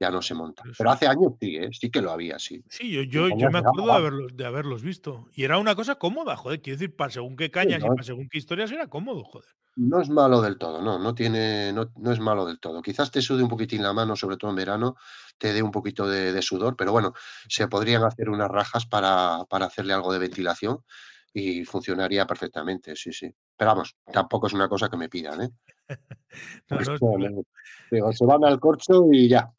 [0.00, 0.62] Ya no se monta.
[0.76, 1.70] Pero hace años sí, ¿eh?
[1.72, 2.62] Sí que lo había, sí.
[2.68, 5.26] Sí, yo yo yo me acuerdo de haberlos de haberlos visto.
[5.34, 8.28] Y era una cosa cómoda, joder, quiero decir, para según qué cañas y para según
[8.28, 9.48] qué historias era cómodo, joder.
[9.74, 12.80] No es malo del todo, no, no tiene no no es malo del todo.
[12.80, 14.96] Quizás te sude un poquitín la mano, sobre todo en verano,
[15.36, 17.12] te dé un poquito de de sudor, pero bueno,
[17.48, 20.84] se podrían hacer unas rajas para para hacerle algo de ventilación
[21.32, 23.32] y funcionaría perfectamente, sí, sí.
[23.56, 25.50] Pero vamos, tampoco es una cosa que me pidan, ¿eh?
[26.70, 27.42] No, no,
[27.90, 29.50] Digo, se van al corcho y ya.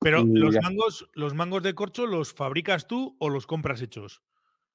[0.00, 4.22] Pero, ¿los mangos los mangos de corcho los fabricas tú o los compras hechos?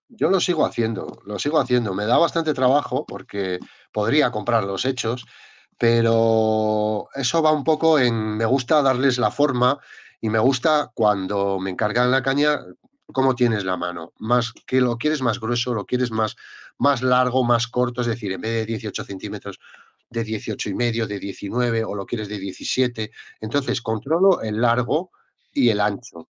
[0.10, 1.94] Yo lo sigo haciendo, lo sigo haciendo.
[1.94, 3.60] Me da bastante trabajo porque
[3.94, 5.26] podría comprarlos hechos,
[5.78, 9.80] pero eso va un poco en me gusta darles la forma
[10.20, 12.60] y me gusta cuando me encargan la caña,
[13.12, 16.36] cómo tienes la mano, más que lo quieres más grueso, lo quieres más,
[16.78, 19.60] más largo, más corto, es decir, en vez de 18 centímetros,
[20.12, 23.12] de 18 y medio, de 19 o lo quieres de 17.
[23.40, 25.12] Entonces controlo el largo
[25.54, 26.30] y el ancho.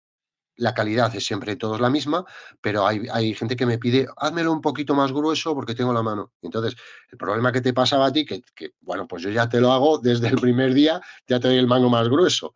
[0.57, 2.25] La calidad es siempre todos la misma,
[2.61, 6.03] pero hay, hay, gente que me pide, házmelo un poquito más grueso porque tengo la
[6.03, 6.33] mano.
[6.43, 6.77] Entonces,
[7.11, 8.43] el problema que te pasaba a ti, que,
[8.81, 11.66] bueno, pues yo ya te lo hago desde el primer día, ya te doy el
[11.66, 12.55] mango más grueso,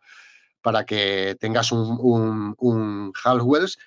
[0.61, 3.77] para que tengas un, un, un Halwells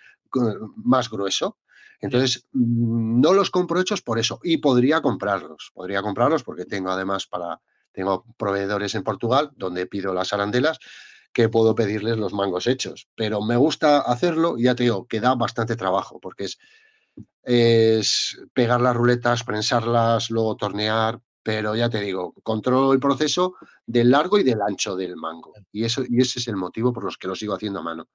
[0.76, 1.56] más grueso.
[2.02, 4.40] Entonces, no los compro hechos por eso.
[4.42, 5.70] Y podría comprarlos.
[5.72, 7.60] Podría comprarlos porque tengo además para.
[7.92, 10.78] Tengo proveedores en Portugal donde pido las arandelas
[11.32, 13.08] que puedo pedirles los mangos hechos.
[13.14, 16.58] Pero me gusta hacerlo y ya te digo que da bastante trabajo porque es,
[17.44, 21.20] es pegar las ruletas, prensarlas, luego tornear.
[21.44, 23.54] Pero ya te digo, controlo el proceso
[23.86, 25.52] del largo y del ancho del mango.
[25.70, 28.08] Y, eso, y ese es el motivo por los que lo sigo haciendo a mano.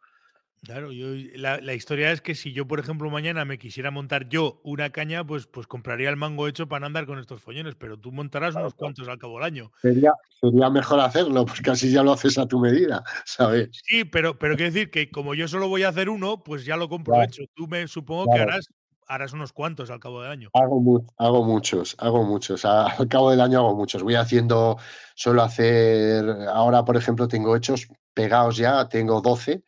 [0.63, 4.27] Claro, yo la, la, historia es que si yo, por ejemplo, mañana me quisiera montar
[4.27, 7.97] yo una caña, pues, pues compraría el mango hecho para andar con estos follones, pero
[7.97, 9.71] tú montarás unos cuantos al cabo del año.
[9.81, 13.69] Sería, sería mejor hacerlo, porque así ya lo haces a tu medida, ¿sabes?
[13.71, 16.75] Sí, pero, pero quiero decir que como yo solo voy a hacer uno, pues ya
[16.75, 17.43] lo compro hecho.
[17.53, 18.67] Tú me supongo que harás,
[19.07, 20.49] harás unos cuantos al cabo del año.
[20.53, 22.65] Hago, hago muchos, hago muchos.
[22.65, 24.03] Al cabo del año hago muchos.
[24.03, 24.77] Voy haciendo,
[25.15, 29.63] suelo hacer, ahora por ejemplo tengo hechos pegados ya, tengo 12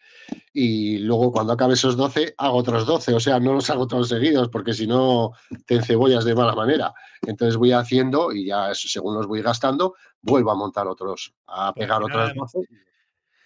[0.53, 4.09] y luego cuando acabe esos 12 hago otros 12, o sea, no los hago todos
[4.09, 5.33] seguidos porque si no
[5.65, 6.93] te encebollas de mala manera.
[7.21, 12.03] Entonces voy haciendo y ya según los voy gastando, vuelvo a montar otros, a pegar
[12.03, 12.67] otros 12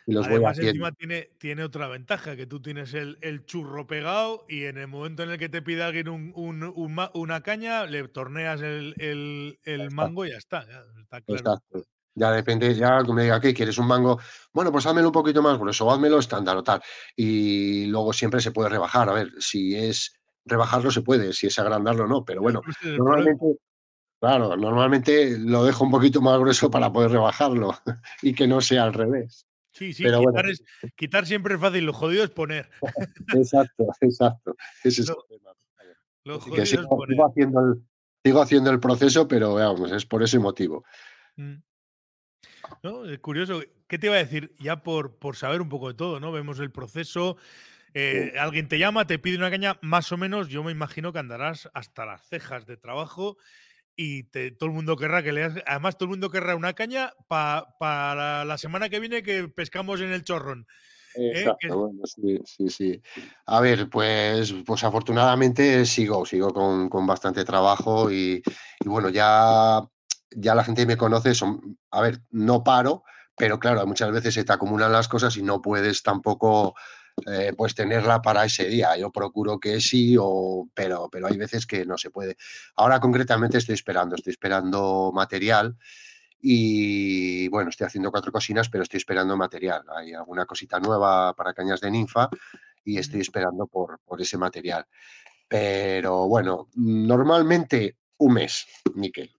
[0.05, 0.69] y los voy haciendo.
[0.69, 4.87] encima tiene, tiene otra ventaja, que tú tienes el, el, churro pegado y en el
[4.87, 8.95] momento en el que te pide alguien un, un, un, una caña, le torneas el,
[9.63, 10.65] el mango y ya está.
[10.65, 11.39] Ya está claro.
[11.39, 11.83] Exacto.
[12.15, 13.77] Ya depende, ya que me diga, ¿qué quieres?
[13.79, 14.19] ¿Un mango?
[14.51, 16.81] Bueno, pues házmelo un poquito más grueso, házmelo estándar o tal.
[17.15, 19.09] Y luego siempre se puede rebajar.
[19.09, 20.13] A ver, si es
[20.45, 23.57] rebajarlo se puede, si es agrandarlo no, pero bueno, normalmente,
[24.19, 27.73] claro, normalmente lo dejo un poquito más grueso para poder rebajarlo
[28.21, 29.47] y que no sea al revés.
[29.73, 30.63] Sí, sí, pero quitar, es,
[30.95, 32.69] quitar, siempre es fácil, lo jodido es poner.
[33.35, 34.55] exacto, exacto.
[34.83, 35.51] Ese es lo, el tema.
[36.23, 37.09] Lo jodido sigo, es poner.
[37.09, 37.83] Sigo, haciendo el,
[38.23, 40.85] sigo haciendo el proceso, pero vamos, es por ese motivo.
[41.37, 41.55] Mm.
[42.83, 43.05] ¿no?
[43.05, 43.61] Es curioso.
[43.87, 44.55] ¿Qué te iba a decir?
[44.59, 46.31] Ya por, por saber un poco de todo, ¿no?
[46.31, 47.37] Vemos el proceso.
[47.93, 51.19] Eh, alguien te llama, te pide una caña, más o menos, yo me imagino que
[51.19, 53.37] andarás hasta las cejas de trabajo
[53.95, 55.53] y todo el mundo querrá que leas.
[55.65, 60.11] Además, todo el mundo querrá una caña para la semana que viene que pescamos en
[60.11, 60.67] el chorrón.
[61.15, 61.31] ¿eh?
[61.35, 63.01] Exacto, bueno, sí, sí, sí.
[63.45, 68.41] A ver, pues, pues afortunadamente sigo, sigo con, con bastante trabajo y,
[68.79, 69.81] y, bueno, ya
[70.35, 73.03] ya la gente me conoce, son, a ver, no paro,
[73.35, 76.75] pero claro, muchas veces se te acumulan las cosas y no puedes tampoco
[77.27, 78.97] eh, pues tenerla para ese día.
[78.97, 82.37] Yo procuro que sí, o, pero, pero hay veces que no se puede.
[82.75, 85.77] Ahora concretamente estoy esperando, estoy esperando material
[86.41, 89.83] y bueno, estoy haciendo cuatro cocinas, pero estoy esperando material.
[89.95, 92.29] Hay alguna cosita nueva para cañas de ninfa
[92.83, 94.85] y estoy esperando por, por ese material.
[95.47, 99.31] Pero bueno, normalmente un mes, Miquel.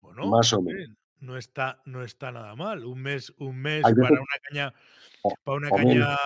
[0.00, 0.96] Bueno, más o menos.
[1.20, 2.84] No está, no está nada mal.
[2.84, 4.74] Un mes, un mes para una caña,
[5.44, 6.16] para una caña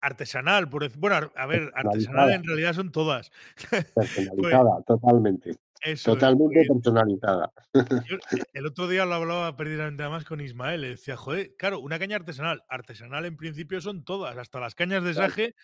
[0.00, 3.30] artesanal, por bueno, a ver, artesanal en realidad son todas.
[3.94, 5.56] Personalizada, totalmente.
[6.04, 7.52] totalmente personalizada.
[8.52, 12.16] el otro día lo hablaba perdidamente más con Ismael, le decía, joder, claro, una caña
[12.16, 15.54] artesanal, artesanal en principio son todas, hasta las cañas de saje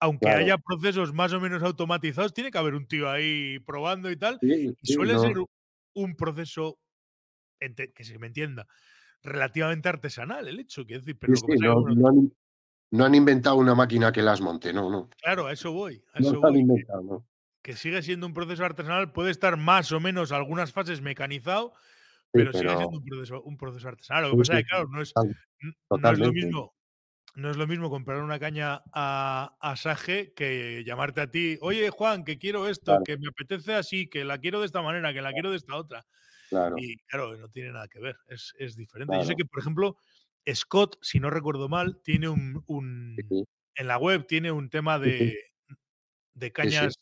[0.00, 4.16] aunque haya procesos más o menos automatizados, tiene que haber un tío ahí probando y
[4.16, 4.38] tal.
[4.42, 5.36] y suele ser
[5.94, 6.78] un proceso,
[7.58, 8.66] que se me entienda,
[9.22, 10.84] relativamente artesanal el hecho.
[10.84, 11.34] Quiero decir, pero
[12.90, 15.10] no han inventado una máquina que las monte, no, no.
[15.20, 16.52] Claro, a eso voy, a No eso han voy.
[16.52, 17.26] Que, inventado, no.
[17.62, 22.30] que sigue siendo un proceso artesanal, puede estar más o menos algunas fases mecanizado, Sí,
[22.32, 24.24] pero sigue siendo un proceso, un proceso artesanal.
[24.24, 25.12] Lo que pasa es que, claro, no es,
[25.90, 26.72] no es lo mismo
[27.36, 31.90] no es lo mismo comprar una caña a, a Sage que llamarte a ti, oye
[31.90, 35.12] Juan, que quiero esto, claro, que me apetece así, que la quiero de esta manera,
[35.12, 36.06] que la quiero de esta otra.
[36.48, 39.16] Claro, Y claro, no tiene nada que ver, es, es diferente.
[39.18, 39.96] Yo sé que, por ejemplo,
[40.54, 43.44] Scott, si no recuerdo mal, tiene un, un- sí,
[43.74, 45.40] en la web tiene un tema sí, de,
[46.34, 46.94] de sí, cañas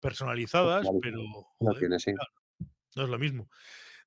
[0.00, 1.22] personalizadas, pero.
[1.60, 2.32] No tiene, claro,
[2.96, 3.48] no es lo mismo.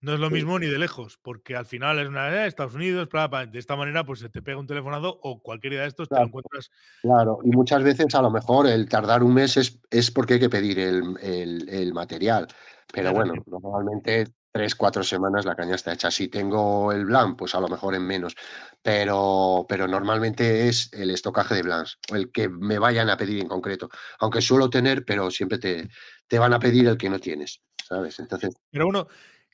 [0.02, 3.08] No es lo mismo ni de lejos, porque al final es una eh, Estados Unidos,
[3.08, 5.90] bla, bla, de esta manera, pues se te pega un telefonazo o cualquier día de
[5.90, 6.72] estos te lo encuentras
[7.04, 7.38] claro.
[7.44, 10.50] Y muchas veces, a lo mejor, el tardar un mes es es porque hay que
[10.50, 12.48] pedir el el el material.
[12.92, 16.12] Pero bueno, normalmente 3 4 semanas la caña está hecha.
[16.12, 18.36] Si tengo el Blanc, pues a lo mejor en menos.
[18.82, 23.48] Pero pero normalmente es el estocaje de Blancs, el que me vayan a pedir en
[23.48, 23.90] concreto.
[24.20, 25.90] Aunque suelo tener, pero siempre te
[26.28, 28.20] te van a pedir el que no tienes, ¿sabes?
[28.20, 29.08] Entonces, Pero bueno,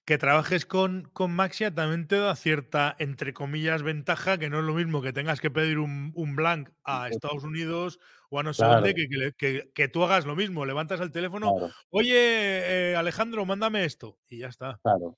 [0.05, 4.65] que trabajes con, con Maxia también te da cierta, entre comillas, ventaja, que no es
[4.65, 7.99] lo mismo que tengas que pedir un, un blank a Estados Unidos
[8.29, 11.11] o a no sé dónde, que, que, que- que tú hagas lo mismo, levantas el
[11.11, 14.79] teléfono, claro, oye, eh, Alejandro, mándame esto, y ya está.
[14.83, 15.17] claro.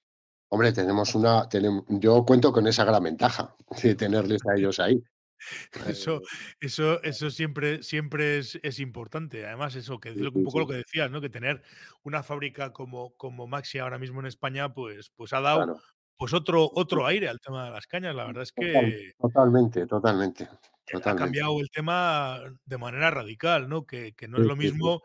[0.52, 1.48] Hombre, tenemos una
[1.90, 5.02] yo cuento con esa gran ventaja de tenerles a ellos ahí.
[5.88, 6.22] Eso, Eh,
[6.60, 9.46] eso, eso siempre, siempre es, es importante.
[9.46, 11.22] Además, eso, que es un poco lo que decías, ¿no?
[11.22, 11.62] Que tener
[12.04, 15.80] una fábrica como, como Maxi ahora mismo en España, pues, pues ha dado claro.
[16.18, 18.14] pues otro, otro aire al tema de las cañas.
[18.16, 19.14] La verdad es total que
[19.88, 19.88] totalmente,
[20.92, 23.86] totalmente, ha cambiado el tema de manera radical, ¿no?
[23.86, 24.68] Que, que no Sí, es lo sí, sí.
[24.74, 25.02] mismo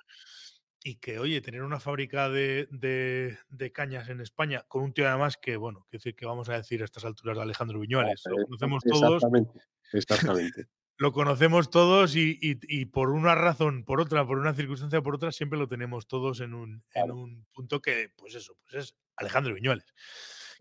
[0.86, 5.08] y que, oye, tener una fábrica de, de- de cañas en España con un tío
[5.08, 8.22] además que, bueno, que decir que vamos a decir a estas alturas de Alejandro Viñuales,
[8.26, 9.60] lo conocemos todos exactamente,
[9.94, 10.66] exactamente.
[10.98, 15.14] lo conocemos todos y, y- y por una razón, por otra, por una circunstancia, por
[15.14, 18.74] otra, siempre lo tenemos todos en un, en Claro, un punto que, pues eso, pues
[18.84, 19.86] es Alejandro Viñuales.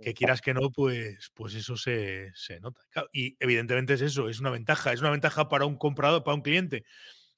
[0.02, 2.82] Que quieras que no, pues, pues eso se, se nota.
[3.12, 6.42] Y evidentemente es eso, es una ventaja, es una ventaja para un comprador, para un
[6.42, 6.86] cliente.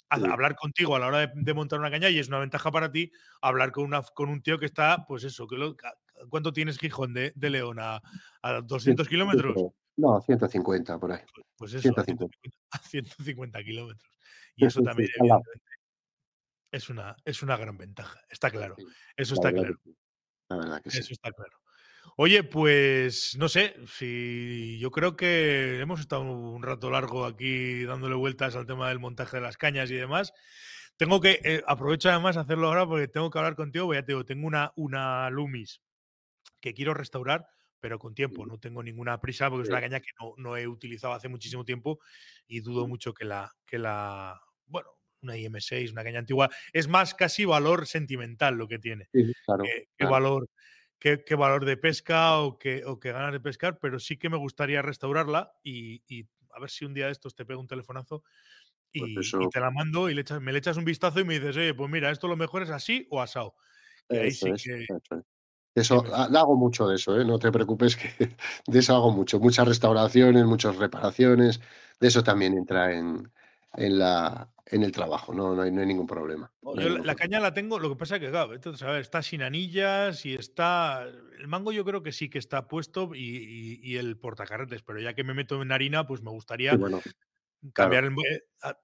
[0.10, 2.92] Hablar contigo a la hora de, de montar una caña y es una ventaja para
[2.92, 5.76] ti hablar con, una, con un tío que está, pues eso, que lo-
[6.30, 7.80] ¿cuánto tienes Gijón de, de León?
[7.80, 7.96] ¿A,
[8.42, 9.56] a cien 200 kilómetros?
[9.56, 11.22] ciento no, 150 por ahí,
[11.58, 12.38] Pues eso, a 150.
[12.38, 14.12] 150, a 150 kilómetros.
[14.56, 15.10] Y eso también,
[16.72, 18.20] es una, es una gran ventaja.
[18.30, 18.76] Está claro.
[19.16, 19.76] Eso está claro.
[20.50, 21.00] la verdad que sí.
[21.00, 21.58] Eso está claro.
[22.18, 28.16] Oye, pues no sé, si yo creo que hemos estado un rato largo aquí dándole
[28.16, 30.32] vueltas al tema del montaje de las cañas y demás.
[30.96, 34.14] Tengo que, eh, aprovecho además hacerlo ahora porque tengo que hablar contigo, porque ya te
[34.14, 35.82] digo, tengo una, una Lumis
[36.62, 37.48] que quiero restaurar,
[37.82, 38.46] pero con tiempo.
[38.46, 41.66] No tengo ninguna prisa porque es una caña que no, no he utilizado hace muchísimo
[41.66, 42.00] tiempo
[42.48, 44.88] y dudo mucho que la, que la, bueno,
[45.22, 49.64] una IM6, una caña antigua, es más casi valor sentimental lo que tiene, sí, claro,
[49.64, 50.12] que, que claro.
[50.14, 50.50] valor,
[51.00, 54.38] que valor de pesca o que, o que ganas de pescar, pero sí que me
[54.38, 58.24] gustaría restaurarla y, y a ver si un día de estos te pego un telefonazo
[58.94, 61.26] Pues y, y te la mando y le echas, me le echas un vistazo y
[61.26, 63.56] me dices, oye, pues mira, esto lo mejor es así o asado.
[64.10, 64.88] Que ahí eso sí que,
[65.76, 67.26] eso ha hago mucho de eso, ¿eh?
[67.26, 68.10] No te preocupes que
[68.68, 69.40] de eso hago mucho.
[69.40, 71.60] Muchas restauraciones, muchas reparaciones,
[72.00, 73.30] de eso también entra en
[73.78, 77.16] en la en el trabajo, no no hay no hay ningún problema, No, yo la
[77.16, 80.34] caña la tengo, lo que pasa que, claro, entonces, a ver, está sin anillas y
[80.36, 84.82] está el mango yo creo que sí que está puesto y y y el portacarretes,
[84.84, 86.32] pero ya que me meto en harina, pues me
[86.68, 87.02] Sí, gustaría bueno,
[87.74, 88.42] cambiar claro, eh,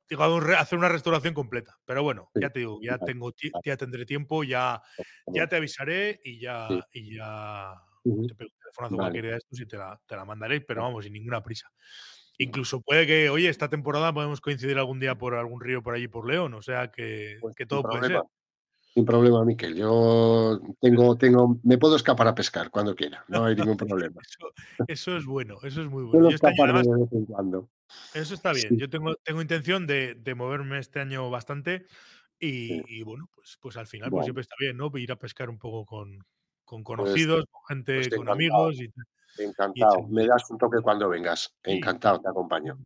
[0.10, 1.80] digamos, hacer una restauración completa.
[1.86, 4.82] Pero bueno, sí, ya te digo, ya vale, tengo vale, ya tendré tiempo, ya
[5.34, 7.76] ya te avisaré y sí, ya y ya
[8.06, 10.26] ujú, te pego un telefonazo vale, cualquier día de estos y te la te la
[10.26, 11.70] mandaré, pero vamos, sin ninguna prisa.
[12.42, 16.08] Incluso puede que, oye, esta temporada podemos coincidir algún día por algún río por allí
[16.08, 18.30] por León, o sea que Pues que todo puede problema, ser.
[18.94, 19.76] sin problema, Miquel.
[19.76, 24.22] Yo tengo tengo me puedo escapar a pescar cuando quiera, no hay ningún problema.
[24.22, 24.54] Eso
[24.88, 26.30] eso es bueno, eso es muy bueno.
[26.30, 27.70] Yo este año escaparme además de vez en cuando.
[28.14, 28.70] eso está bien.
[28.70, 31.86] Sí, Yo tengo tengo intención de de moverme este año bastante
[32.40, 34.92] sí, y bueno, pues pues al final, pues siempre está bien, ¿no?
[34.98, 36.20] Ir a pescar un poco con
[36.66, 39.06] con pues conocidos, con pues gente, con encantado, amigos y tal,
[39.38, 40.08] encantado.
[40.10, 41.56] Me das un toque cuando vengas.
[41.64, 42.78] Encantado, te acompaño.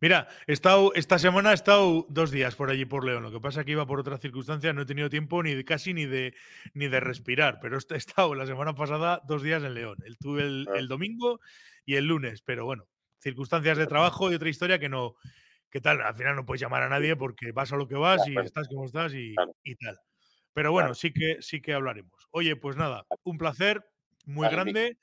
[0.00, 3.22] Mira, he estado esta semana he estado 2 días por allí por León.
[3.22, 5.64] Lo que pasa es que iba por otras circunstancias, no he tenido tiempo ni de
[5.64, 6.34] casi ni de
[6.74, 9.96] ni de respirar, pero he estado la semana pasada 2 días en León.
[10.04, 11.40] El tuve el Ah, el domingo
[11.86, 12.86] y el lunes, pero bueno,
[13.18, 15.14] circunstancias de trabajo y otra historia que no
[15.70, 18.26] que tal, al final no puedes llamar a nadie porque vas a lo que vas
[18.28, 19.98] y estás como estás y y tal.
[20.52, 22.28] Pero bueno, sí que sí que hablaremos.
[22.30, 23.84] Oye, pues nada, un placer
[24.26, 24.98] muy grande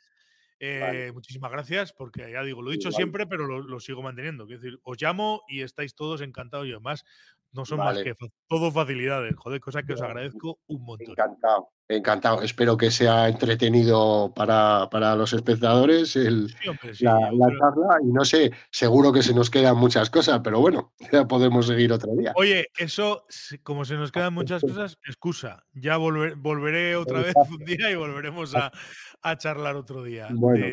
[0.63, 4.45] Eh, muchísimas gracias, porque ya digo, lo he dicho siempre, pero lo, sigo manteniendo.
[4.45, 7.03] Quiero decir, os llamo y estáis todos encantados y además
[7.53, 8.13] no son más que
[8.47, 11.11] todo facilidades, joder, cosa que os agradezco un montón.
[11.11, 12.41] Encantado, encantado.
[12.41, 16.47] Espero que sea entretenido para, los espectadores el,
[16.99, 17.29] la,
[17.59, 21.67] charla y no sé, seguro que se nos quedan muchas cosas, pero bueno, ya podemos
[21.67, 22.33] seguir otro día.
[22.35, 23.25] Oye, eso,
[23.63, 25.63] como se nos quedan muchas cosas, excusa.
[25.73, 28.55] Ya volveré otra vez un día y volveremos
[29.23, 30.27] a, charlar otro día.
[30.31, 30.65] Bueno,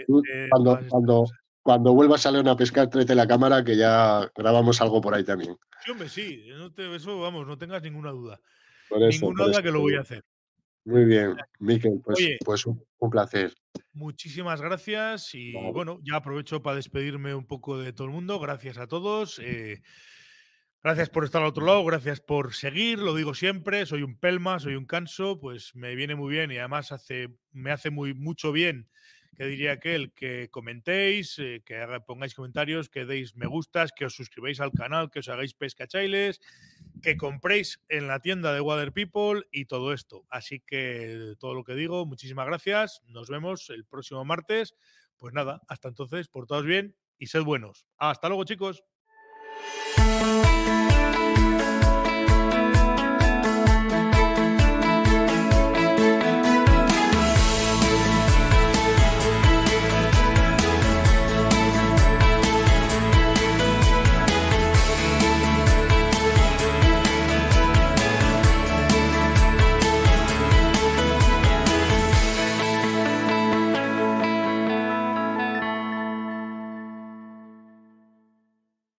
[0.50, 1.24] cuando, cuando,
[1.68, 5.22] cuando vuelvas a León a pescar, tráete la cámara que ya grabamos algo por ahí
[5.22, 5.54] también.
[5.84, 6.46] Sí, hombre, sí.
[6.94, 8.40] eso, vamos, no tengas ninguna duda.
[8.90, 10.24] ninguna duda que lo voy a hacer.
[10.86, 13.52] Muy bien, Miquel, pues, pues un, placer.
[13.92, 18.40] Muchísimas gracias y bueno, ya aprovecho para despedirme un poco de todo el mundo.
[18.40, 19.38] Gracias a todos.
[19.38, 19.82] Eh,
[20.82, 24.58] gracias por estar al otro lado, gracias por seguir, lo digo siempre, soy un pelma,
[24.58, 28.52] soy un canso, pues me viene muy bien y además hace, me hace muy, mucho
[28.52, 28.88] bien
[29.38, 34.12] que diría aquel, que comentéis, eh, que pongáis comentarios, que deis me gustas, que os
[34.12, 36.40] suscribáis al canal, que os hagáis pescachailes,
[37.00, 40.26] que compréis en la tienda de Water People y todo esto.
[40.28, 43.00] Así que todo lo que digo, muchísimas gracias.
[43.06, 44.74] Nos vemos el próximo martes.
[45.18, 47.86] Pues nada, hasta entonces, portaos bien y sed buenos.
[47.96, 48.82] Hasta luego, chicos.